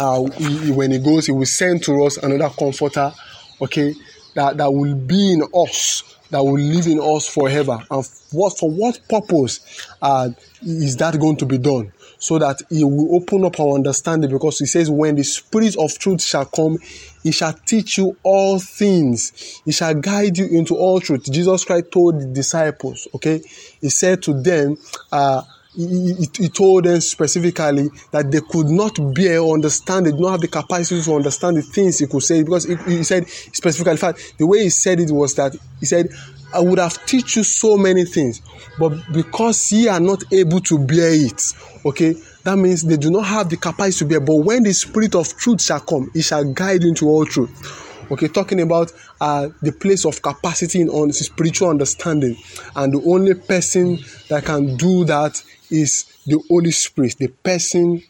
uh, 0.00 0.24
he, 0.30 0.72
when 0.72 0.92
he 0.92 0.98
goes, 0.98 1.26
he 1.26 1.32
will 1.32 1.46
send 1.46 1.82
to 1.84 2.04
us 2.04 2.16
another 2.16 2.48
comforter. 2.48 3.12
Okay, 3.60 3.94
that, 4.34 4.56
that 4.56 4.72
will 4.72 4.94
be 4.94 5.34
in 5.34 5.42
us 5.54 6.17
that 6.30 6.42
will 6.42 6.58
live 6.58 6.86
in 6.86 7.00
us 7.00 7.26
forever. 7.26 7.78
And 7.90 8.04
what 8.32 8.58
for 8.58 8.70
what 8.70 9.00
purpose 9.08 9.86
uh, 10.02 10.30
is 10.62 10.96
that 10.96 11.18
going 11.18 11.36
to 11.36 11.46
be 11.46 11.58
done? 11.58 11.92
So 12.20 12.38
that 12.38 12.60
it 12.70 12.84
will 12.84 13.14
open 13.14 13.44
up 13.44 13.60
our 13.60 13.74
understanding 13.74 14.30
because 14.30 14.58
he 14.58 14.66
says, 14.66 14.90
When 14.90 15.14
the 15.14 15.22
Spirit 15.22 15.76
of 15.78 15.96
truth 15.98 16.22
shall 16.22 16.46
come, 16.46 16.78
he 17.22 17.32
shall 17.32 17.52
teach 17.52 17.98
you 17.98 18.16
all 18.22 18.58
things, 18.58 19.60
he 19.64 19.72
shall 19.72 19.94
guide 19.94 20.38
you 20.38 20.46
into 20.46 20.74
all 20.74 21.00
truth. 21.00 21.30
Jesus 21.30 21.64
Christ 21.64 21.92
told 21.92 22.20
the 22.20 22.26
disciples, 22.26 23.06
okay, 23.14 23.40
he 23.80 23.88
said 23.88 24.22
to 24.22 24.40
them, 24.40 24.76
uh, 25.12 25.42
he, 25.74 26.28
he, 26.36 26.48
told 26.48 26.84
them 26.84 27.00
specifically 27.00 27.88
that 28.10 28.30
they 28.30 28.40
could 28.40 28.66
not 28.68 28.98
bear 29.14 29.40
or 29.40 29.54
understand, 29.54 30.06
they 30.06 30.10
did 30.10 30.20
not 30.20 30.32
have 30.32 30.40
the 30.40 30.48
capacity 30.48 31.02
to 31.02 31.14
understand 31.14 31.56
the 31.56 31.62
things 31.62 31.98
he 31.98 32.06
could 32.06 32.22
say 32.22 32.42
because 32.42 32.64
he, 32.64 32.76
he 32.86 33.04
said 33.04 33.28
specifically, 33.28 33.92
in 33.92 33.98
fact, 33.98 34.34
the 34.38 34.46
way 34.46 34.64
he 34.64 34.70
said 34.70 34.98
it 34.98 35.10
was 35.10 35.34
that 35.34 35.54
he 35.78 35.86
said, 35.86 36.08
I 36.54 36.60
would 36.60 36.78
have 36.78 37.04
teach 37.04 37.36
you 37.36 37.42
so 37.44 37.76
many 37.76 38.04
things, 38.06 38.40
but 38.78 38.92
because 39.12 39.70
ye 39.70 39.88
are 39.88 40.00
not 40.00 40.24
able 40.32 40.60
to 40.60 40.78
bear 40.78 41.12
it, 41.12 41.52
okay, 41.84 42.14
that 42.44 42.56
means 42.56 42.82
they 42.82 42.96
do 42.96 43.10
not 43.10 43.26
have 43.26 43.50
the 43.50 43.58
capacity 43.58 43.98
to 43.98 44.04
bear. 44.06 44.20
But 44.20 44.36
when 44.36 44.62
the 44.62 44.72
spirit 44.72 45.14
of 45.14 45.36
truth 45.36 45.60
shall 45.60 45.80
come, 45.80 46.10
it 46.14 46.22
shall 46.22 46.44
guide 46.44 46.82
you 46.82 46.88
into 46.88 47.06
all 47.06 47.26
truth. 47.26 47.87
Okay, 48.10 48.28
talking 48.28 48.60
about 48.60 48.90
uh, 49.20 49.48
the 49.60 49.72
place 49.72 50.06
of 50.06 50.22
capacity 50.22 50.80
in 50.80 50.88
on 50.88 51.12
spiritual 51.12 51.68
understanding, 51.68 52.36
and 52.74 52.92
the 52.94 53.02
only 53.10 53.34
person 53.34 53.98
that 54.28 54.44
can 54.44 54.76
do 54.76 55.04
that 55.04 55.42
is 55.70 56.06
the 56.26 56.40
Holy 56.48 56.70
Spirit, 56.70 57.16
the 57.18 57.28
person 57.28 58.02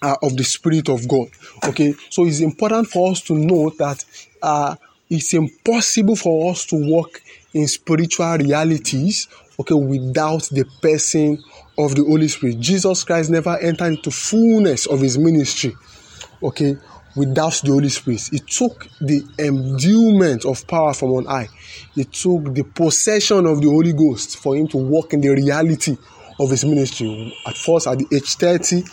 uh, 0.00 0.16
of 0.22 0.36
the 0.36 0.44
Spirit 0.44 0.88
of 0.88 1.06
God. 1.06 1.28
Okay, 1.68 1.94
so 2.10 2.26
it's 2.26 2.40
important 2.40 2.88
for 2.88 3.10
us 3.10 3.20
to 3.22 3.34
know 3.34 3.70
that 3.78 4.04
uh, 4.42 4.74
it's 5.10 5.34
impossible 5.34 6.16
for 6.16 6.50
us 6.50 6.64
to 6.66 6.76
walk 6.76 7.20
in 7.52 7.68
spiritual 7.68 8.36
realities, 8.38 9.28
okay, 9.60 9.74
without 9.74 10.48
the 10.52 10.64
person 10.80 11.38
of 11.76 11.94
the 11.94 12.02
Holy 12.02 12.28
Spirit. 12.28 12.58
Jesus 12.60 13.04
Christ 13.04 13.30
never 13.30 13.58
entered 13.58 13.92
into 13.92 14.10
fullness 14.10 14.86
of 14.86 15.00
his 15.00 15.18
ministry, 15.18 15.74
okay, 16.42 16.76
without 17.14 17.60
the 17.64 17.70
Holy 17.70 17.88
Spirit. 17.88 18.32
It 18.32 18.46
took 18.46 18.88
the 19.00 19.22
endowment 19.38 20.44
of 20.44 20.66
power 20.66 20.94
from 20.94 21.10
on 21.10 21.24
high. 21.26 21.48
It 21.96 22.12
took 22.12 22.54
the 22.54 22.62
possession 22.62 23.46
of 23.46 23.60
the 23.60 23.68
Holy 23.68 23.92
Ghost 23.92 24.38
for 24.38 24.56
him 24.56 24.66
to 24.68 24.78
walk 24.78 25.12
in 25.12 25.20
the 25.20 25.28
reality 25.30 25.96
of 26.40 26.50
his 26.50 26.64
ministry. 26.64 27.36
At 27.46 27.56
first, 27.56 27.86
at 27.86 27.98
the 27.98 28.06
age 28.12 28.34
30, 28.36 28.84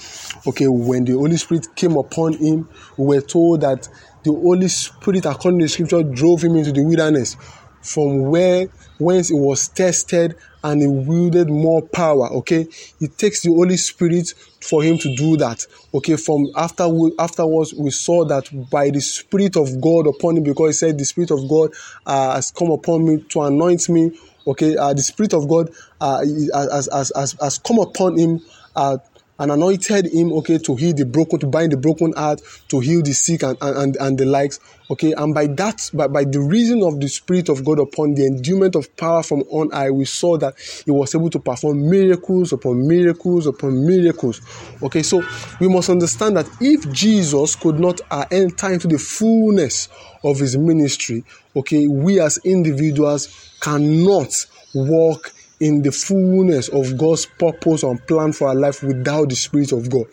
okay, 0.47 0.67
when 0.67 1.05
the 1.05 1.13
Holy 1.13 1.37
Spirit 1.37 1.67
came 1.75 1.97
upon 1.97 2.33
him, 2.33 2.67
we 2.97 3.15
were 3.15 3.21
told 3.21 3.61
that 3.61 3.87
the 4.23 4.31
Holy 4.31 4.67
Spirit, 4.67 5.25
according 5.25 5.59
to 5.59 5.65
the 5.65 5.69
scripture, 5.69 6.03
drove 6.03 6.43
him 6.43 6.55
into 6.55 6.71
the 6.71 6.83
wilderness 6.83 7.37
from 7.81 8.29
where 8.29 8.67
whence 8.99 9.31
it 9.31 9.35
was 9.35 9.67
tested 9.69 10.35
and 10.63 10.81
it 10.81 10.87
wielded 10.87 11.49
more 11.49 11.81
power 11.81 12.27
okay? 12.33 12.67
It 12.99 13.17
takes 13.17 13.41
the 13.41 13.49
holy 13.49 13.77
spirit 13.77 14.33
for 14.61 14.83
him 14.83 14.97
to 14.99 15.15
do 15.15 15.37
that 15.37 15.65
okay? 15.93 16.15
From 16.17 16.47
after 16.55 16.87
we, 16.87 17.13
afterwards 17.17 17.73
we 17.73 17.91
saw 17.91 18.25
that 18.25 18.49
by 18.69 18.89
the 18.89 18.99
spirit 19.01 19.55
of 19.55 19.81
god 19.81 20.07
upon 20.07 20.37
him 20.37 20.43
because 20.43 20.67
he 20.69 20.73
said 20.87 20.97
the 20.97 21.05
spirit 21.05 21.31
of 21.31 21.47
god 21.49 21.71
uh, 22.05 22.35
has 22.35 22.51
come 22.51 22.71
upon 22.71 23.05
me 23.05 23.21
to 23.29 23.41
anoint 23.41 23.89
me 23.89 24.11
okay? 24.45 24.75
Uh, 24.75 24.93
the 24.93 25.01
spirit 25.01 25.33
of 25.33 25.47
god 25.47 25.71
uh, 26.01 26.19
has, 26.53 26.89
has, 26.91 27.11
has, 27.15 27.35
has 27.41 27.57
come 27.59 27.79
upon 27.79 28.17
him 28.17 28.41
uh, 28.75 28.97
and 29.39 29.51
anointed 29.51 30.07
him, 30.07 30.31
okay, 30.33 30.57
to 30.57 30.75
heal 30.75 30.93
the 30.93 31.05
broken, 31.05 31.39
to 31.39 31.47
bind 31.47 31.71
the 31.71 31.77
broken 31.77 32.13
heart, 32.13 32.41
to 32.67 32.79
heal 32.79 33.01
the 33.01 33.13
sick 33.13 33.43
and, 33.43 33.57
and, 33.61 33.95
and 33.95 34.17
the 34.17 34.25
likes, 34.25 34.59
okay. 34.91 35.13
And 35.13 35.33
by 35.33 35.47
that, 35.47 35.89
by, 35.93 36.07
by 36.07 36.25
the 36.25 36.41
reason 36.41 36.83
of 36.83 36.99
the 36.99 37.07
Spirit 37.07 37.49
of 37.49 37.63
God 37.63 37.79
upon 37.79 38.15
the 38.15 38.25
endowment 38.25 38.75
of 38.75 38.95
power 38.97 39.23
from 39.23 39.41
on 39.49 39.69
high, 39.71 39.91
we 39.91 40.05
saw 40.05 40.37
that 40.37 40.55
he 40.85 40.91
was 40.91 41.15
able 41.15 41.29
to 41.29 41.39
perform 41.39 41.89
miracles 41.89 42.51
upon 42.51 42.87
miracles 42.87 43.47
upon 43.47 43.85
miracles, 43.85 44.41
okay. 44.83 45.01
So 45.03 45.23
we 45.59 45.69
must 45.69 45.89
understand 45.89 46.37
that 46.37 46.49
if 46.59 46.91
Jesus 46.91 47.55
could 47.55 47.79
not 47.79 48.01
uh, 48.11 48.25
enter 48.29 48.71
into 48.71 48.87
the 48.87 48.99
fullness 48.99 49.87
of 50.23 50.39
his 50.39 50.57
ministry, 50.57 51.23
okay, 51.55 51.87
we 51.87 52.19
as 52.19 52.37
individuals 52.43 53.55
cannot 53.61 54.45
walk 54.73 55.31
in 55.59 55.81
the 55.81 55.91
fullness 55.91 56.69
of 56.69 56.97
God's 56.97 57.25
purpose 57.25 57.83
and 57.83 58.05
plan 58.07 58.31
for 58.31 58.47
our 58.47 58.55
life 58.55 58.81
without 58.81 59.29
the 59.29 59.35
Spirit 59.35 59.71
of 59.71 59.89
God. 59.89 60.05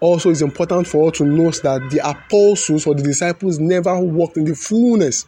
Also, 0.00 0.30
it's 0.30 0.42
important 0.42 0.86
for 0.86 1.08
us 1.08 1.18
to 1.18 1.24
note 1.24 1.60
that 1.62 1.90
the 1.90 2.00
apostles 2.08 2.86
or 2.86 2.94
the 2.94 3.02
disciples 3.02 3.58
never 3.58 3.98
walked 3.98 4.36
in 4.36 4.44
the 4.44 4.54
fullness 4.54 5.24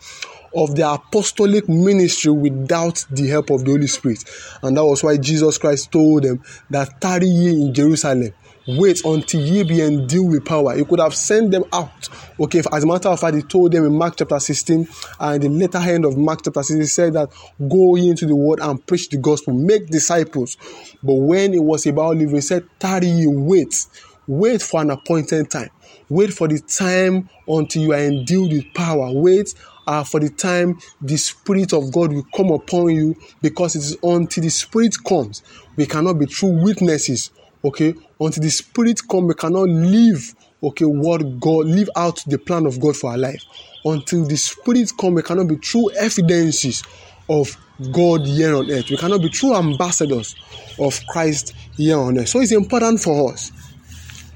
of 0.54 0.74
their 0.74 0.94
apostolic 0.94 1.68
ministry 1.68 2.32
without 2.32 3.04
the 3.10 3.28
help 3.28 3.50
of 3.50 3.64
the 3.64 3.70
Holy 3.70 3.86
Spirit. 3.86 4.24
And 4.62 4.76
that 4.76 4.84
was 4.84 5.02
why 5.02 5.16
Jesus 5.16 5.58
Christ 5.58 5.92
told 5.92 6.24
them 6.24 6.42
that 6.70 7.00
tarry 7.00 7.26
ye 7.26 7.50
in 7.50 7.74
Jerusalem 7.74 8.32
wait 8.78 9.04
until 9.04 9.40
ye 9.40 9.62
be 9.62 9.80
endued 9.80 10.30
with 10.30 10.44
power. 10.44 10.76
He 10.76 10.84
could 10.84 11.00
have 11.00 11.14
sent 11.14 11.50
them 11.50 11.64
out. 11.72 12.08
Okay, 12.38 12.62
as 12.72 12.84
a 12.84 12.86
matter 12.86 13.08
of 13.08 13.20
fact, 13.20 13.36
he 13.36 13.42
told 13.42 13.72
them 13.72 13.84
in 13.84 13.96
Mark 13.96 14.14
chapter 14.16 14.38
16 14.38 14.88
and 15.20 15.42
the 15.42 15.48
later 15.48 15.78
end 15.78 16.04
of 16.04 16.16
Mark 16.16 16.40
chapter 16.44 16.62
16, 16.62 16.80
he 16.80 16.86
said 16.86 17.12
that 17.14 17.30
go 17.68 17.96
into 17.96 18.26
the 18.26 18.36
world 18.36 18.60
and 18.62 18.84
preach 18.86 19.08
the 19.08 19.18
gospel, 19.18 19.54
make 19.54 19.86
disciples. 19.88 20.56
But 21.02 21.14
when 21.14 21.54
it 21.54 21.62
was 21.62 21.86
about 21.86 22.16
leaving, 22.16 22.36
he 22.36 22.40
said, 22.40 22.66
tarry 22.78 23.06
ye, 23.06 23.26
wait. 23.26 23.86
Wait 24.26 24.62
for 24.62 24.80
an 24.80 24.90
appointed 24.90 25.50
time. 25.50 25.70
Wait 26.08 26.32
for 26.32 26.46
the 26.46 26.60
time 26.60 27.28
until 27.48 27.82
you 27.82 27.92
are 27.92 27.98
endued 27.98 28.52
with 28.52 28.74
power. 28.74 29.10
Wait 29.12 29.54
uh, 29.86 30.04
for 30.04 30.20
the 30.20 30.28
time 30.28 30.78
the 31.00 31.16
Spirit 31.16 31.72
of 31.72 31.92
God 31.92 32.12
will 32.12 32.26
come 32.34 32.50
upon 32.50 32.90
you 32.90 33.16
because 33.42 33.74
it 33.74 33.80
is 33.80 33.96
until 34.02 34.42
the 34.42 34.50
Spirit 34.50 34.94
comes. 35.06 35.42
We 35.76 35.86
cannot 35.86 36.18
be 36.18 36.26
true 36.26 36.62
witnesses 36.62 37.30
okay 37.64 37.94
until 38.20 38.42
the 38.42 38.50
spirit 38.50 39.00
come 39.08 39.26
we 39.26 39.34
cannot 39.34 39.68
live 39.68 40.34
okay 40.62 40.84
what 40.84 41.40
god 41.40 41.66
live 41.66 41.88
out 41.96 42.22
the 42.26 42.38
plan 42.38 42.66
of 42.66 42.78
god 42.80 42.96
for 42.96 43.10
our 43.10 43.18
life. 43.18 43.44
Until 43.84 44.26
the 44.26 44.36
spirit 44.36 44.90
come 44.98 45.14
we 45.14 45.22
cannot 45.22 45.48
be 45.48 45.56
true 45.56 45.90
evidences 45.92 46.82
of 47.28 47.56
god 47.92 48.26
here 48.26 48.54
on 48.56 48.70
earth. 48.70 48.90
We 48.90 48.96
cannot 48.96 49.22
be 49.22 49.30
true 49.30 49.54
ambassadors 49.54 50.36
of 50.78 51.00
christ 51.06 51.54
here 51.76 51.98
on 51.98 52.18
earth. 52.18 52.28
So 52.28 52.40
it's 52.40 52.52
important 52.52 53.00
for 53.00 53.32
us 53.32 53.52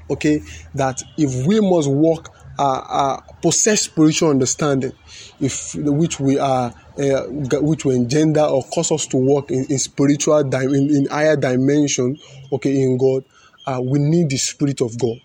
okay 0.09 0.41
that 0.73 1.01
if 1.17 1.45
we 1.47 1.59
must 1.59 1.89
walk 1.89 2.31
uh, 2.57 2.81
uh, 2.87 3.21
possess 3.41 3.81
spiritual 3.81 4.29
understanding 4.29 4.93
if 5.41 5.75
which 5.75 6.19
we 6.19 6.39
are 6.39 6.73
uh, 6.97 7.23
which 7.27 7.83
will 7.83 7.95
engender 7.95 8.41
or 8.41 8.63
cause 8.73 8.91
us 8.91 9.07
to 9.07 9.17
walk 9.17 9.51
in, 9.51 9.65
in 9.69 9.77
spiritual 9.77 10.43
di- 10.43 10.63
in, 10.63 10.95
in 10.95 11.05
higher 11.07 11.35
dimension 11.35 12.17
okay 12.53 12.81
in 12.81 12.97
god 12.97 13.25
uh, 13.67 13.81
we 13.83 13.99
need 13.99 14.29
the 14.29 14.37
spirit 14.37 14.81
of 14.81 14.97
god 14.99 15.17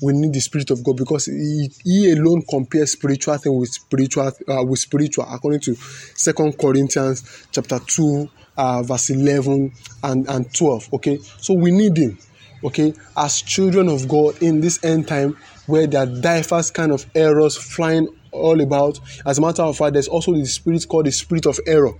we 0.00 0.12
need 0.12 0.32
the 0.32 0.40
spirit 0.40 0.70
of 0.70 0.82
god 0.84 0.96
because 0.96 1.26
he, 1.26 1.70
he 1.84 2.12
alone 2.12 2.42
compares 2.48 2.92
spiritual 2.92 3.36
thing 3.38 3.54
with 3.58 3.68
spiritual 3.68 4.30
uh, 4.48 4.62
with 4.64 4.78
spiritual 4.78 5.26
according 5.30 5.60
to 5.60 5.74
second 5.74 6.56
corinthians 6.58 7.46
chapter 7.50 7.78
2 7.78 8.28
uh, 8.56 8.82
verse 8.82 9.10
11 9.10 9.72
and 10.04 10.28
and 10.28 10.54
12 10.54 10.94
okay 10.94 11.18
so 11.40 11.54
we 11.54 11.70
need 11.70 11.96
him 11.96 12.18
okay 12.64 12.92
as 13.16 13.42
children 13.42 13.88
of 13.88 14.08
god 14.08 14.40
in 14.42 14.60
this 14.60 14.82
end 14.84 15.06
time 15.06 15.36
where 15.66 15.86
there 15.86 16.02
are 16.02 16.06
diverse 16.06 16.70
kind 16.70 16.92
of 16.92 17.06
errors 17.14 17.56
flying 17.56 18.08
all 18.32 18.60
about. 18.60 18.98
As 19.26 19.38
a 19.38 19.40
matter 19.40 19.62
of 19.62 19.76
fact, 19.76 19.92
there's 19.92 20.08
also 20.08 20.32
the 20.32 20.46
spirit 20.46 20.86
called 20.88 21.06
the 21.06 21.12
spirit 21.12 21.46
of 21.46 21.58
error. 21.66 21.92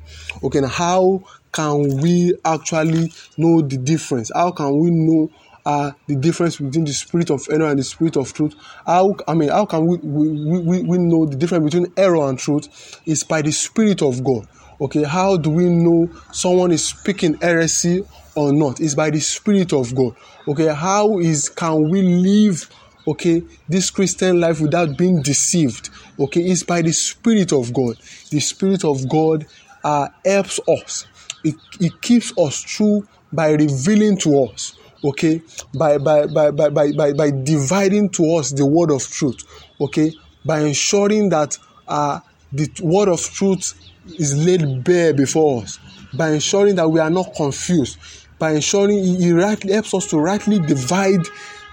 Okay, 0.43 0.61
now 0.61 0.69
how 0.69 1.23
can 1.53 1.99
we 2.01 2.35
actually 2.45 3.13
know 3.37 3.61
the 3.63 3.77
difference? 3.77 4.31
How 4.35 4.51
can 4.51 4.79
we 4.79 4.91
know 4.91 5.31
uh, 5.69 5.93
the 6.07 6.17
difference 6.17 6.57
between 6.57 6.87
the 6.87 6.93
spirit 6.95 7.29
of 7.31 7.47
error 7.51 7.67
and 7.67 7.79
the 7.79 7.85
spirit 7.85 8.17
of 8.17 8.33
truth? 8.33 8.55
How 8.87 9.15
I 9.29 9.35
mean, 9.35 9.51
how 9.51 9.67
can 9.67 9.87
we 9.87 9.99
we, 9.99 10.61
we, 10.63 10.83
we 10.83 10.99
know 10.99 11.27
the 11.27 11.37
difference 11.37 11.67
between 11.67 11.93
error 11.99 12.27
and 12.27 12.39
truth? 12.39 13.01
Is 13.05 13.23
by 13.23 13.43
the 13.43 13.53
spirit 13.53 14.01
of 14.01 14.25
God. 14.25 14.49
Okay, 14.81 15.03
how 15.03 15.37
do 15.37 15.51
we 15.51 15.69
know 15.69 16.09
someone 16.33 16.73
is 16.73 16.87
speaking 16.87 17.35
heresy 17.35 18.03
or 18.35 18.51
not? 18.53 18.81
It's 18.81 18.95
by 18.95 19.11
the 19.11 19.21
spirit 19.21 19.75
of 19.75 19.95
God. 19.95 20.17
Okay, 20.47 20.73
how 20.73 21.19
is 21.19 21.51
can 21.51 21.91
we 21.91 22.01
live 22.01 22.71
okay 23.07 23.43
this 23.71 23.91
christian 23.91 24.39
life 24.39 24.61
without 24.61 24.99
being 24.99 25.23
deceived 25.23 25.89
okay 26.21 26.43
is 26.43 26.63
by 26.63 26.83
the 26.83 26.93
spirit 26.93 27.55
of 27.55 27.73
god 27.73 27.97
the 28.31 28.39
spirit 28.39 28.85
of 28.85 29.09
god 29.09 29.47
uh, 29.83 30.09
helps 30.27 30.61
us 30.69 31.07
it, 31.43 31.55
it 31.81 32.03
keeps 32.03 32.37
us 32.37 32.61
true 32.61 33.07
by 33.33 33.53
revealing 33.53 34.19
to 34.19 34.45
us 34.45 34.75
okay? 35.05 35.43
By 35.75 35.99
by, 35.99 36.27
by 36.27 36.51
by 36.51 36.71
by 36.71 37.13
by 37.13 37.31
dividing 37.31 38.11
to 38.11 38.37
us 38.37 38.53
the 38.53 38.67
word 38.67 38.91
of 38.91 39.07
truth 39.07 39.45
okay? 39.81 40.13
By 40.45 40.61
ensuring 40.61 41.29
that 41.31 41.59
uh, 41.87 42.21
the 42.53 42.69
word 42.83 43.09
of 43.09 43.21
truth 43.21 43.75
is 44.19 44.37
laid 44.37 44.85
bare 44.85 45.13
before 45.15 45.63
us. 45.63 45.79
By 46.15 46.31
ensuring 46.31 46.77
that 46.77 46.89
we 46.89 47.01
are 47.01 47.11
not 47.11 47.35
confused. 47.35 47.99
By 48.39 48.53
ensuring 48.53 49.05
he, 49.05 49.33
rightly 49.33 49.73
helps 49.73 49.95
us 49.95 50.07
to 50.11 50.19
rightly 50.19 50.59
divide 50.61 51.27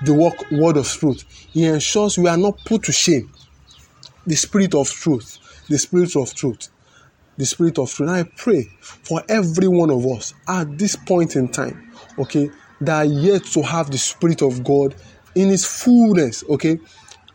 the 0.03 0.13
work, 0.13 0.33
word 0.51 0.77
of 0.77 0.87
truth. 0.87 1.23
He 1.51 1.65
ensures 1.65 2.17
we 2.17 2.27
are 2.27 2.37
not 2.37 2.57
put 2.65 2.83
to 2.83 2.91
shame. 2.91 3.31
The 4.25 4.35
spirit 4.35 4.73
of 4.73 4.89
truth, 4.89 5.37
the 5.69 5.77
spirit 5.77 6.15
of 6.15 6.33
truth, 6.33 6.69
the 7.37 7.45
spirit 7.45 7.77
of 7.77 7.93
truth. 7.93 8.09
And 8.09 8.17
I 8.17 8.23
pray 8.23 8.63
for 8.81 9.21
every 9.29 9.67
one 9.67 9.91
of 9.91 10.05
us 10.07 10.33
at 10.47 10.77
this 10.77 10.95
point 10.95 11.35
in 11.35 11.49
time, 11.49 11.91
okay, 12.17 12.49
that 12.85 12.95
are 12.95 13.05
yet 13.05 13.43
to 13.45 13.61
have 13.61 13.91
the 13.91 13.97
spirit 13.97 14.41
of 14.41 14.63
God 14.63 14.95
in 15.35 15.49
His 15.49 15.65
fullness, 15.65 16.43
okay. 16.49 16.79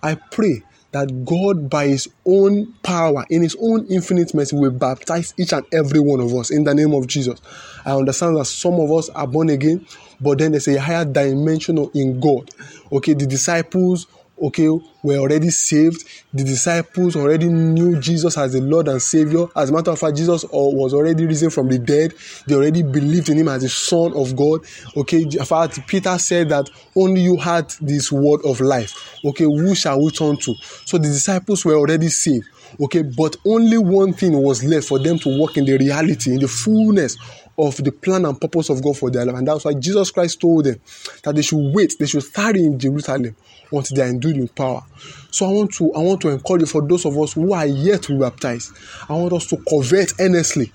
I 0.03 0.15
pray 0.15 0.63
that 0.93 1.25
God, 1.25 1.71
by 1.71 1.89
His 1.89 2.09
own 2.27 2.73
power, 2.83 3.25
in 3.31 3.43
His 3.43 3.57
own 3.61 3.87
infinite 3.87 4.35
mercy, 4.35 4.57
will 4.57 4.71
baptize 4.71 5.35
each 5.39 5.53
and 5.53 5.65
every 5.73 6.01
one 6.01 6.21
of 6.21 6.35
us 6.35 6.51
in 6.51 6.65
the 6.65 6.75
name 6.75 6.95
of 6.95 7.07
Jesus. 7.07 7.41
I 7.85 7.93
understand 7.93 8.37
that 8.37 8.47
some 8.47 8.75
of 8.75 8.91
us 8.91 9.09
are 9.11 9.27
born 9.27 9.51
again, 9.51 9.87
but 10.21 10.39
then 10.39 10.53
there's 10.53 10.69
a 10.69 10.81
higher 10.81 11.05
dimension 11.05 11.79
in 11.95 12.19
God. 12.21 12.51
Okay, 12.91 13.15
the 13.15 13.27
disciples 13.27 14.07
okay, 14.41 14.69
we 14.69 14.81
were 15.03 15.17
already 15.17 15.51
saved. 15.51 16.05
The 16.33 16.45
disciples 16.45 17.17
already 17.17 17.49
knew 17.49 17.99
Jesus 18.01 18.37
as 18.39 18.53
the 18.53 18.61
Lord 18.61 18.89
and 18.89 19.01
Savior. 19.01 19.47
As 19.57 19.71
a 19.71 19.73
matter 19.73 19.91
of 19.91 19.99
fact, 19.99 20.17
Jesus 20.17 20.45
uh, 20.45 20.49
was 20.53 20.95
already 20.95 21.27
risen 21.27 21.51
from 21.51 21.69
the 21.69 21.79
dead. 21.79 22.15
They 22.47 22.55
already 22.55 22.83
believed 22.83 23.29
in 23.29 23.39
Him 23.39 23.49
as 23.49 23.63
the 23.63 23.69
Son 23.69 24.13
of 24.15 24.37
God. 24.37 24.61
Okay, 24.97 25.23
in 25.23 25.45
fact, 25.45 25.87
Peter 25.87 26.17
said 26.19 26.49
that 26.51 26.69
only 26.97 27.21
you 27.21 27.37
had 27.37 27.71
this 27.81 28.11
word 28.13 28.41
of 28.45 28.61
life. 28.61 29.19
Okay, 29.25 29.45
who 29.45 29.75
shall 29.75 30.03
we 30.03 30.11
turn 30.11 30.37
to? 30.39 30.55
So 30.85 30.99
the 30.99 31.09
disciples 31.09 31.65
were 31.65 31.75
already 31.75 32.09
saved. 32.09 32.47
Okay, 32.81 33.03
but 33.03 33.37
only 33.45 33.79
one 33.79 34.13
thing 34.13 34.41
was 34.41 34.63
left 34.65 34.87
for 34.87 34.99
them 34.99 35.19
to 35.19 35.39
walk 35.39 35.57
in 35.57 35.65
the 35.65 35.77
reality, 35.77 36.35
in 36.35 36.41
the 36.41 36.49
fullness 36.49 37.17
of 37.61 37.77
the 37.77 37.93
plan 37.93 38.25
and 38.25 38.41
purpose 38.41 38.71
of 38.71 38.83
God 38.83 38.97
for 38.97 39.11
their 39.11 39.25
life. 39.25 39.37
And 39.37 39.47
that's 39.47 39.65
why 39.65 39.75
Jesus 39.75 40.11
Christ 40.11 40.41
told 40.41 40.65
them 40.65 40.81
that 41.23 41.35
they 41.35 41.43
should 41.43 41.75
wait, 41.75 41.95
they 41.99 42.07
should 42.07 42.25
tarry 42.33 42.65
in 42.65 42.79
Jerusalem 42.79 43.37
until 43.73 43.97
they 43.97 44.03
are 44.03 44.09
endued 44.09 44.39
with 44.39 44.55
power. 44.55 44.83
So 45.31 45.47
I 45.47 45.53
want 45.53 45.73
to 45.75 45.93
I 45.95 46.01
want 46.01 46.21
to 46.23 46.29
encourage 46.29 46.63
you 46.63 46.67
for 46.67 46.87
those 46.87 47.05
of 47.05 47.17
us 47.19 47.35
who 47.35 47.53
are 47.53 47.67
yet 47.67 48.03
to 48.05 48.15
be 48.15 48.19
baptized. 48.19 48.73
I 49.09 49.15
want 49.15 49.33
us 49.33 49.47
to 49.47 49.57
covet 49.69 50.13
earnestly 50.19 50.73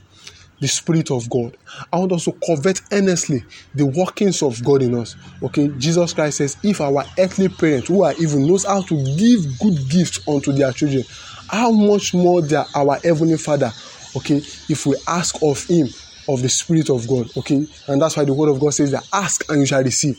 the 0.62 0.68
Spirit 0.68 1.12
of 1.12 1.30
God. 1.30 1.58
I 1.92 1.98
want 1.98 2.14
us 2.14 2.26
to 2.26 2.32
covet 2.46 2.82
earnestly 2.92 3.44
the 3.74 3.86
workings 3.86 4.42
of 4.42 4.64
God 4.64 4.82
in 4.82 4.96
us. 4.96 5.16
Okay, 5.44 5.68
Jesus 5.78 6.14
Christ 6.14 6.38
says, 6.38 6.58
if 6.64 6.80
our 6.80 7.04
earthly 7.20 7.50
parents 7.50 7.90
who 7.90 8.04
are 8.04 8.14
even 8.14 8.48
knows 8.48 8.66
how 8.66 8.82
to 8.84 8.96
give 9.18 9.60
good 9.60 9.90
gifts 9.90 10.26
unto 10.28 10.54
their 10.54 10.72
children, 10.72 11.04
how 11.50 11.72
much 11.72 12.14
more 12.14 12.42
their 12.42 12.66
our 12.74 12.98
heavenly 13.04 13.38
Father, 13.38 13.72
okay, 14.16 14.38
if 14.38 14.86
we 14.86 14.96
ask 15.08 15.36
of 15.42 15.64
Him 15.66 15.88
of 16.28 16.42
the 16.42 16.50
Spirit 16.50 16.90
of 16.90 17.08
God, 17.08 17.30
okay, 17.38 17.66
and 17.88 18.02
that's 18.02 18.18
why 18.18 18.26
the 18.26 18.34
Word 18.34 18.50
of 18.50 18.60
God 18.60 18.74
says 18.74 18.92
that 18.92 19.08
ask 19.14 19.50
and 19.50 19.60
you 19.60 19.66
shall 19.66 19.84
receive. 19.84 20.18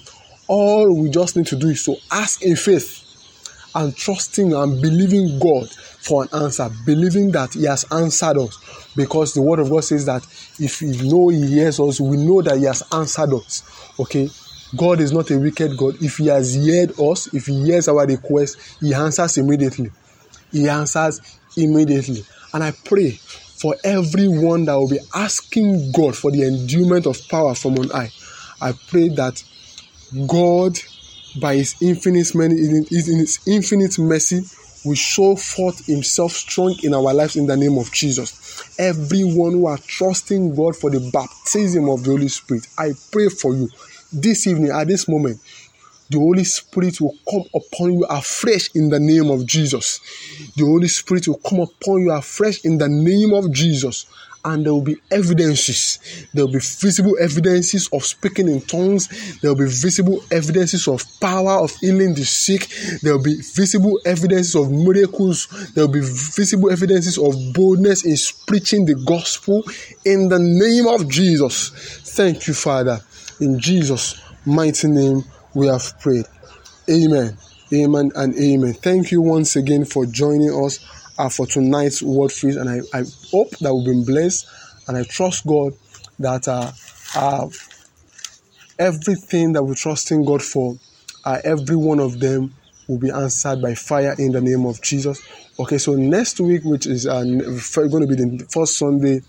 All 0.49 0.95
we 0.95 1.11
just 1.11 1.37
need 1.37 1.47
to 1.49 1.57
do 1.57 1.69
is 1.69 1.85
to 1.85 1.97
ask 2.11 2.42
in 2.42 2.55
faith 2.55 3.03
and 3.75 3.95
trusting 3.95 4.55
and 4.55 4.81
believing 4.81 5.38
God 5.38 5.69
for 5.71 6.23
an 6.23 6.29
answer, 6.42 6.69
believing 6.85 7.31
that 7.33 7.55
He 7.55 7.64
has 7.64 7.85
answered 7.92 8.38
us. 8.38 8.88
Because 8.97 9.35
the 9.35 9.42
Word 9.42 9.59
of 9.59 9.71
God 9.71 9.85
says 9.85 10.07
that 10.07 10.23
if 10.59 10.81
we 10.81 11.09
know 11.09 11.29
He 11.29 11.47
hears 11.47 11.79
us, 11.79 12.01
we 12.01 12.16
know 12.16 12.40
that 12.42 12.59
He 12.59 12.64
has 12.64 12.83
answered 12.92 13.35
us. 13.35 13.62
Okay, 14.01 14.31
God 14.77 15.01
is 15.01 15.12
not 15.12 15.31
a 15.31 15.38
wicked 15.38 15.77
God. 15.77 15.97
If 16.01 16.16
He 16.16 16.29
has 16.29 16.57
heard 16.57 16.99
us, 16.99 17.33
if 17.35 17.47
He 17.47 17.64
hears 17.64 17.88
our 17.88 18.07
request, 18.07 18.59
He 18.81 18.95
answers 18.95 19.37
immediately. 19.37 19.90
He 20.53 20.69
answers 20.69 21.21
immediately. 21.57 22.25
And 22.55 22.64
I 22.64 22.73
pray 22.85 23.19
for 23.57 23.77
everyone 23.85 24.66
that 24.66 24.75
will 24.75 24.88
be 24.88 24.99
asking 25.14 25.92
God 25.92 26.16
for 26.16 26.31
the 26.31 26.42
endowment 26.47 27.07
of 27.07 27.27
power 27.29 27.55
from 27.55 27.79
on 27.79 27.88
high. 27.88 28.11
I 28.61 28.73
pray 28.88 29.09
that 29.09 29.42
God, 30.27 30.79
by 31.40 31.57
His 31.57 31.75
infinite, 31.81 32.35
in 32.35 32.87
His 32.88 33.40
infinite 33.47 33.99
mercy, 33.99 34.42
will 34.85 34.95
show 34.95 35.37
forth 35.37 35.87
Himself 35.87 36.33
strong 36.33 36.77
in 36.83 36.95
our 36.95 37.12
lives 37.12 37.37
in 37.37 37.47
the 37.47 37.57
name 37.57 37.79
of 37.79 37.90
Jesus. 37.92 38.75
Everyone 38.79 39.53
who 39.53 39.66
are 39.66 39.79
trusting 39.79 40.55
God 40.55 40.77
for 40.77 40.90
the 40.90 41.11
baptism 41.12 41.88
of 41.88 42.05
the 42.05 42.11
Holy 42.11 42.29
Spirit, 42.29 42.66
I 42.79 42.92
pray 43.11 43.29
for 43.29 43.55
you 43.55 43.69
this 44.12 44.47
evening 44.47 44.71
at 44.71 44.87
this 44.87 45.09
moment. 45.09 45.40
The 46.11 46.19
Holy 46.19 46.45
Spirit 46.45 47.01
will 47.01 47.16
come 47.29 47.45
upon 47.55 47.95
you 47.95 48.05
afresh 48.05 48.71
in 48.75 48.90
the 48.90 49.01
name 49.01 49.31
of 49.31 49.47
Jesus. 49.47 50.01
The 50.57 50.64
Holy 50.64 50.88
Spirit 50.88 51.27
will 51.29 51.38
come 51.38 51.61
upon 51.61 52.01
you 52.01 52.12
afresh 52.12 52.64
in 52.64 52.79
the 52.79 52.88
name 52.88 53.33
of 53.33 53.51
Jesus 53.53 54.07
and 54.47 54.64
there 54.64 54.73
will 54.73 54.81
be 54.81 54.97
evidences. 55.11 55.99
There 56.33 56.47
will 56.47 56.53
be 56.53 56.61
visible 56.61 57.16
evidences 57.21 57.88
of 57.92 58.05
speaking 58.05 58.49
in 58.49 58.61
tongues. 58.61 59.09
There 59.40 59.53
will 59.53 59.64
be 59.64 59.71
visible 59.71 60.23
evidences 60.31 60.87
of 60.87 61.05
power 61.21 61.55
of 61.64 61.75
healing 61.77 62.14
the 62.14 62.25
sick. 62.25 62.69
There 63.03 63.16
will 63.16 63.25
be 63.25 63.40
visible 63.40 63.99
evidences 64.07 64.55
of 64.55 64.71
miracles. 64.71 65.49
There 65.75 65.87
will 65.87 65.95
be 65.95 66.01
visible 66.01 66.71
evidences 66.71 67.19
of 67.19 67.35
boldness 67.55 68.05
in 68.05 68.16
preaching 68.47 68.87
the 68.87 68.95
gospel 68.95 69.64
in 70.05 70.29
the 70.29 70.38
name 70.38 70.87
of 70.87 71.11
Jesus. 71.11 71.71
Thank 72.14 72.47
you, 72.47 72.55
Father. 72.55 73.01
In 73.40 73.59
Jesus' 73.59 74.21
mighty 74.47 74.87
name, 74.87 75.25
we 75.57 75.69
have 75.69 75.99
prayed. 76.01 76.27
Amen. 76.88 77.38
Amen 77.73 78.12
and 78.14 78.38
amen. 78.38 78.75
Thank 78.75 79.11
you 79.11 79.23
once 79.23 79.57
again 79.57 79.87
for 79.87 80.05
joining 80.05 80.51
us 80.51 80.85
uh, 81.19 81.31
for 81.31 81.47
tonight's 81.47 82.03
word 82.03 82.31
feast, 82.31 82.59
and 82.59 82.69
I, 82.69 82.81
I 82.97 83.05
hope 83.31 83.51
that 83.61 83.75
we've 83.75 83.87
been 83.87 84.05
blessed, 84.05 84.47
and 84.87 84.99
I 84.99 85.03
trust 85.05 85.47
God 85.47 85.73
that 86.19 86.47
uh, 86.47 86.71
uh, 87.16 87.49
everything 88.79 89.55
that 89.55 89.64
we're 89.64 89.75
trusting 89.75 90.27
God 90.27 90.42
for, 90.42 90.77
uh, 91.25 91.38
every 91.42 91.77
one 91.77 92.01
of 92.01 92.21
them 92.21 92.53
will 92.87 92.99
be 92.99 93.11
answered 93.11 93.62
by 93.62 93.75
fire 93.75 94.14
in 94.19 94.33
the 94.33 94.42
name 94.42 94.66
of 94.66 94.83
Jesus. 94.83 95.23
Okay, 95.59 95.79
so 95.79 95.95
next 95.95 96.38
week, 96.38 96.64
which 96.64 96.87
is 96.87 97.07
uh, 97.07 97.25
going 97.25 98.03
to 98.03 98.07
be 98.07 98.14
the 98.14 98.47
first 98.53 98.77
Sunday 98.77 99.23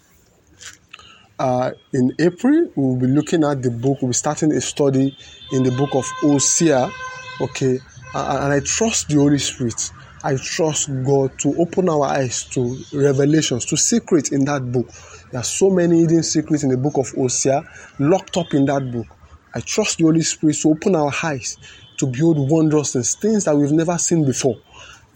uh, 1.39 1.71
in 1.93 2.13
April, 2.19 2.71
we'll 2.75 2.99
be 2.99 3.07
looking 3.07 3.43
at 3.43 3.61
the 3.61 3.71
book, 3.71 4.01
we'll 4.01 4.09
be 4.09 4.13
starting 4.13 4.51
a 4.51 4.61
study 4.61 5.15
in 5.51 5.63
the 5.63 5.71
book 5.71 5.95
of 5.95 6.05
Hosea. 6.21 6.91
Okay, 7.39 7.79
and 8.13 8.53
I 8.53 8.59
trust 8.61 9.09
the 9.09 9.15
Holy 9.15 9.37
Spirit 9.37 9.91
I 10.23 10.35
trust 10.35 10.89
God 11.05 11.37
to 11.39 11.55
open 11.57 11.89
our 11.89 12.05
eyes 12.05 12.43
to 12.45 12.75
revelations, 12.91 13.65
to 13.65 13.77
secrets 13.77 14.31
in 14.31 14.45
that 14.45 14.71
book. 14.71 14.89
There 15.31 15.39
are 15.39 15.43
so 15.43 15.69
many 15.69 16.01
hidden 16.01 16.23
secrets 16.23 16.63
in 16.63 16.69
the 16.69 16.77
book 16.77 16.97
of 16.97 17.11
Hosea 17.11 17.63
locked 17.99 18.35
up 18.35 18.53
in 18.53 18.65
that 18.65 18.91
book. 18.91 19.05
I 19.53 19.59
trust 19.59 19.99
the 19.99 20.05
Holy 20.05 20.23
Spirit 20.23 20.57
to 20.63 20.71
open 20.71 20.95
our 20.95 21.13
eyes 21.23 21.57
to 21.97 22.07
behold 22.07 22.49
wondrous 22.49 22.93
things, 22.93 23.15
things 23.15 23.45
that 23.45 23.55
we've 23.55 23.71
never 23.71 23.97
seen 23.97 24.25
before, 24.25 24.57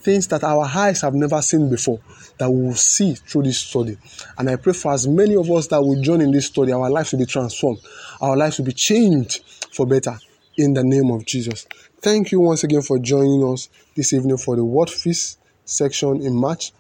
things 0.02 0.28
that 0.28 0.44
our 0.44 0.66
eyes 0.66 1.02
have 1.02 1.14
never 1.14 1.42
seen 1.42 1.70
before, 1.70 2.00
that 2.38 2.50
we 2.50 2.62
will 2.62 2.76
see 2.76 3.14
through 3.16 3.44
this 3.44 3.60
study. 3.60 3.98
And 4.38 4.50
I 4.50 4.56
pray 4.56 4.74
for 4.74 4.92
as 4.94 5.08
many 5.08 5.36
of 5.36 5.50
us 5.52 5.68
that 5.68 5.82
will 5.82 6.02
join 6.02 6.22
in 6.22 6.32
this 6.32 6.48
study, 6.48 6.72
our 6.72 6.90
lives 6.90 7.12
will 7.12 7.20
be 7.20 7.26
transformed, 7.26 7.80
our 8.20 8.36
lives 8.36 8.58
will 8.58 8.66
be 8.66 8.74
changed 8.74 9.44
for 9.74 9.86
better 9.86 10.18
in 10.58 10.74
the 10.74 10.84
name 10.84 11.12
of 11.12 11.26
Jesus. 11.26 11.66
Thank 12.02 12.32
you 12.32 12.40
once 12.40 12.64
again 12.64 12.82
for 12.82 13.00
joining 13.00 13.44
us 13.52 13.70
this 13.96 14.14
evening 14.14 14.38
for 14.38 14.56
the 14.56 14.66
Word 14.66 14.90
Feast 14.90 15.40
section 15.66 16.22
in 16.22 16.36
March. 16.36 16.72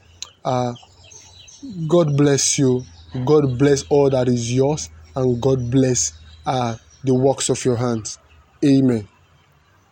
Uh, 0.43 0.73
God 1.87 2.17
bless 2.17 2.57
you. 2.57 2.83
God 3.25 3.57
bless 3.59 3.83
all 3.89 4.09
that 4.09 4.27
is 4.27 4.53
yours, 4.53 4.89
and 5.15 5.41
God 5.41 5.69
bless 5.69 6.13
uh, 6.45 6.77
the 7.03 7.13
works 7.13 7.49
of 7.49 7.63
your 7.65 7.75
hands. 7.75 8.17
Amen. 8.63 9.07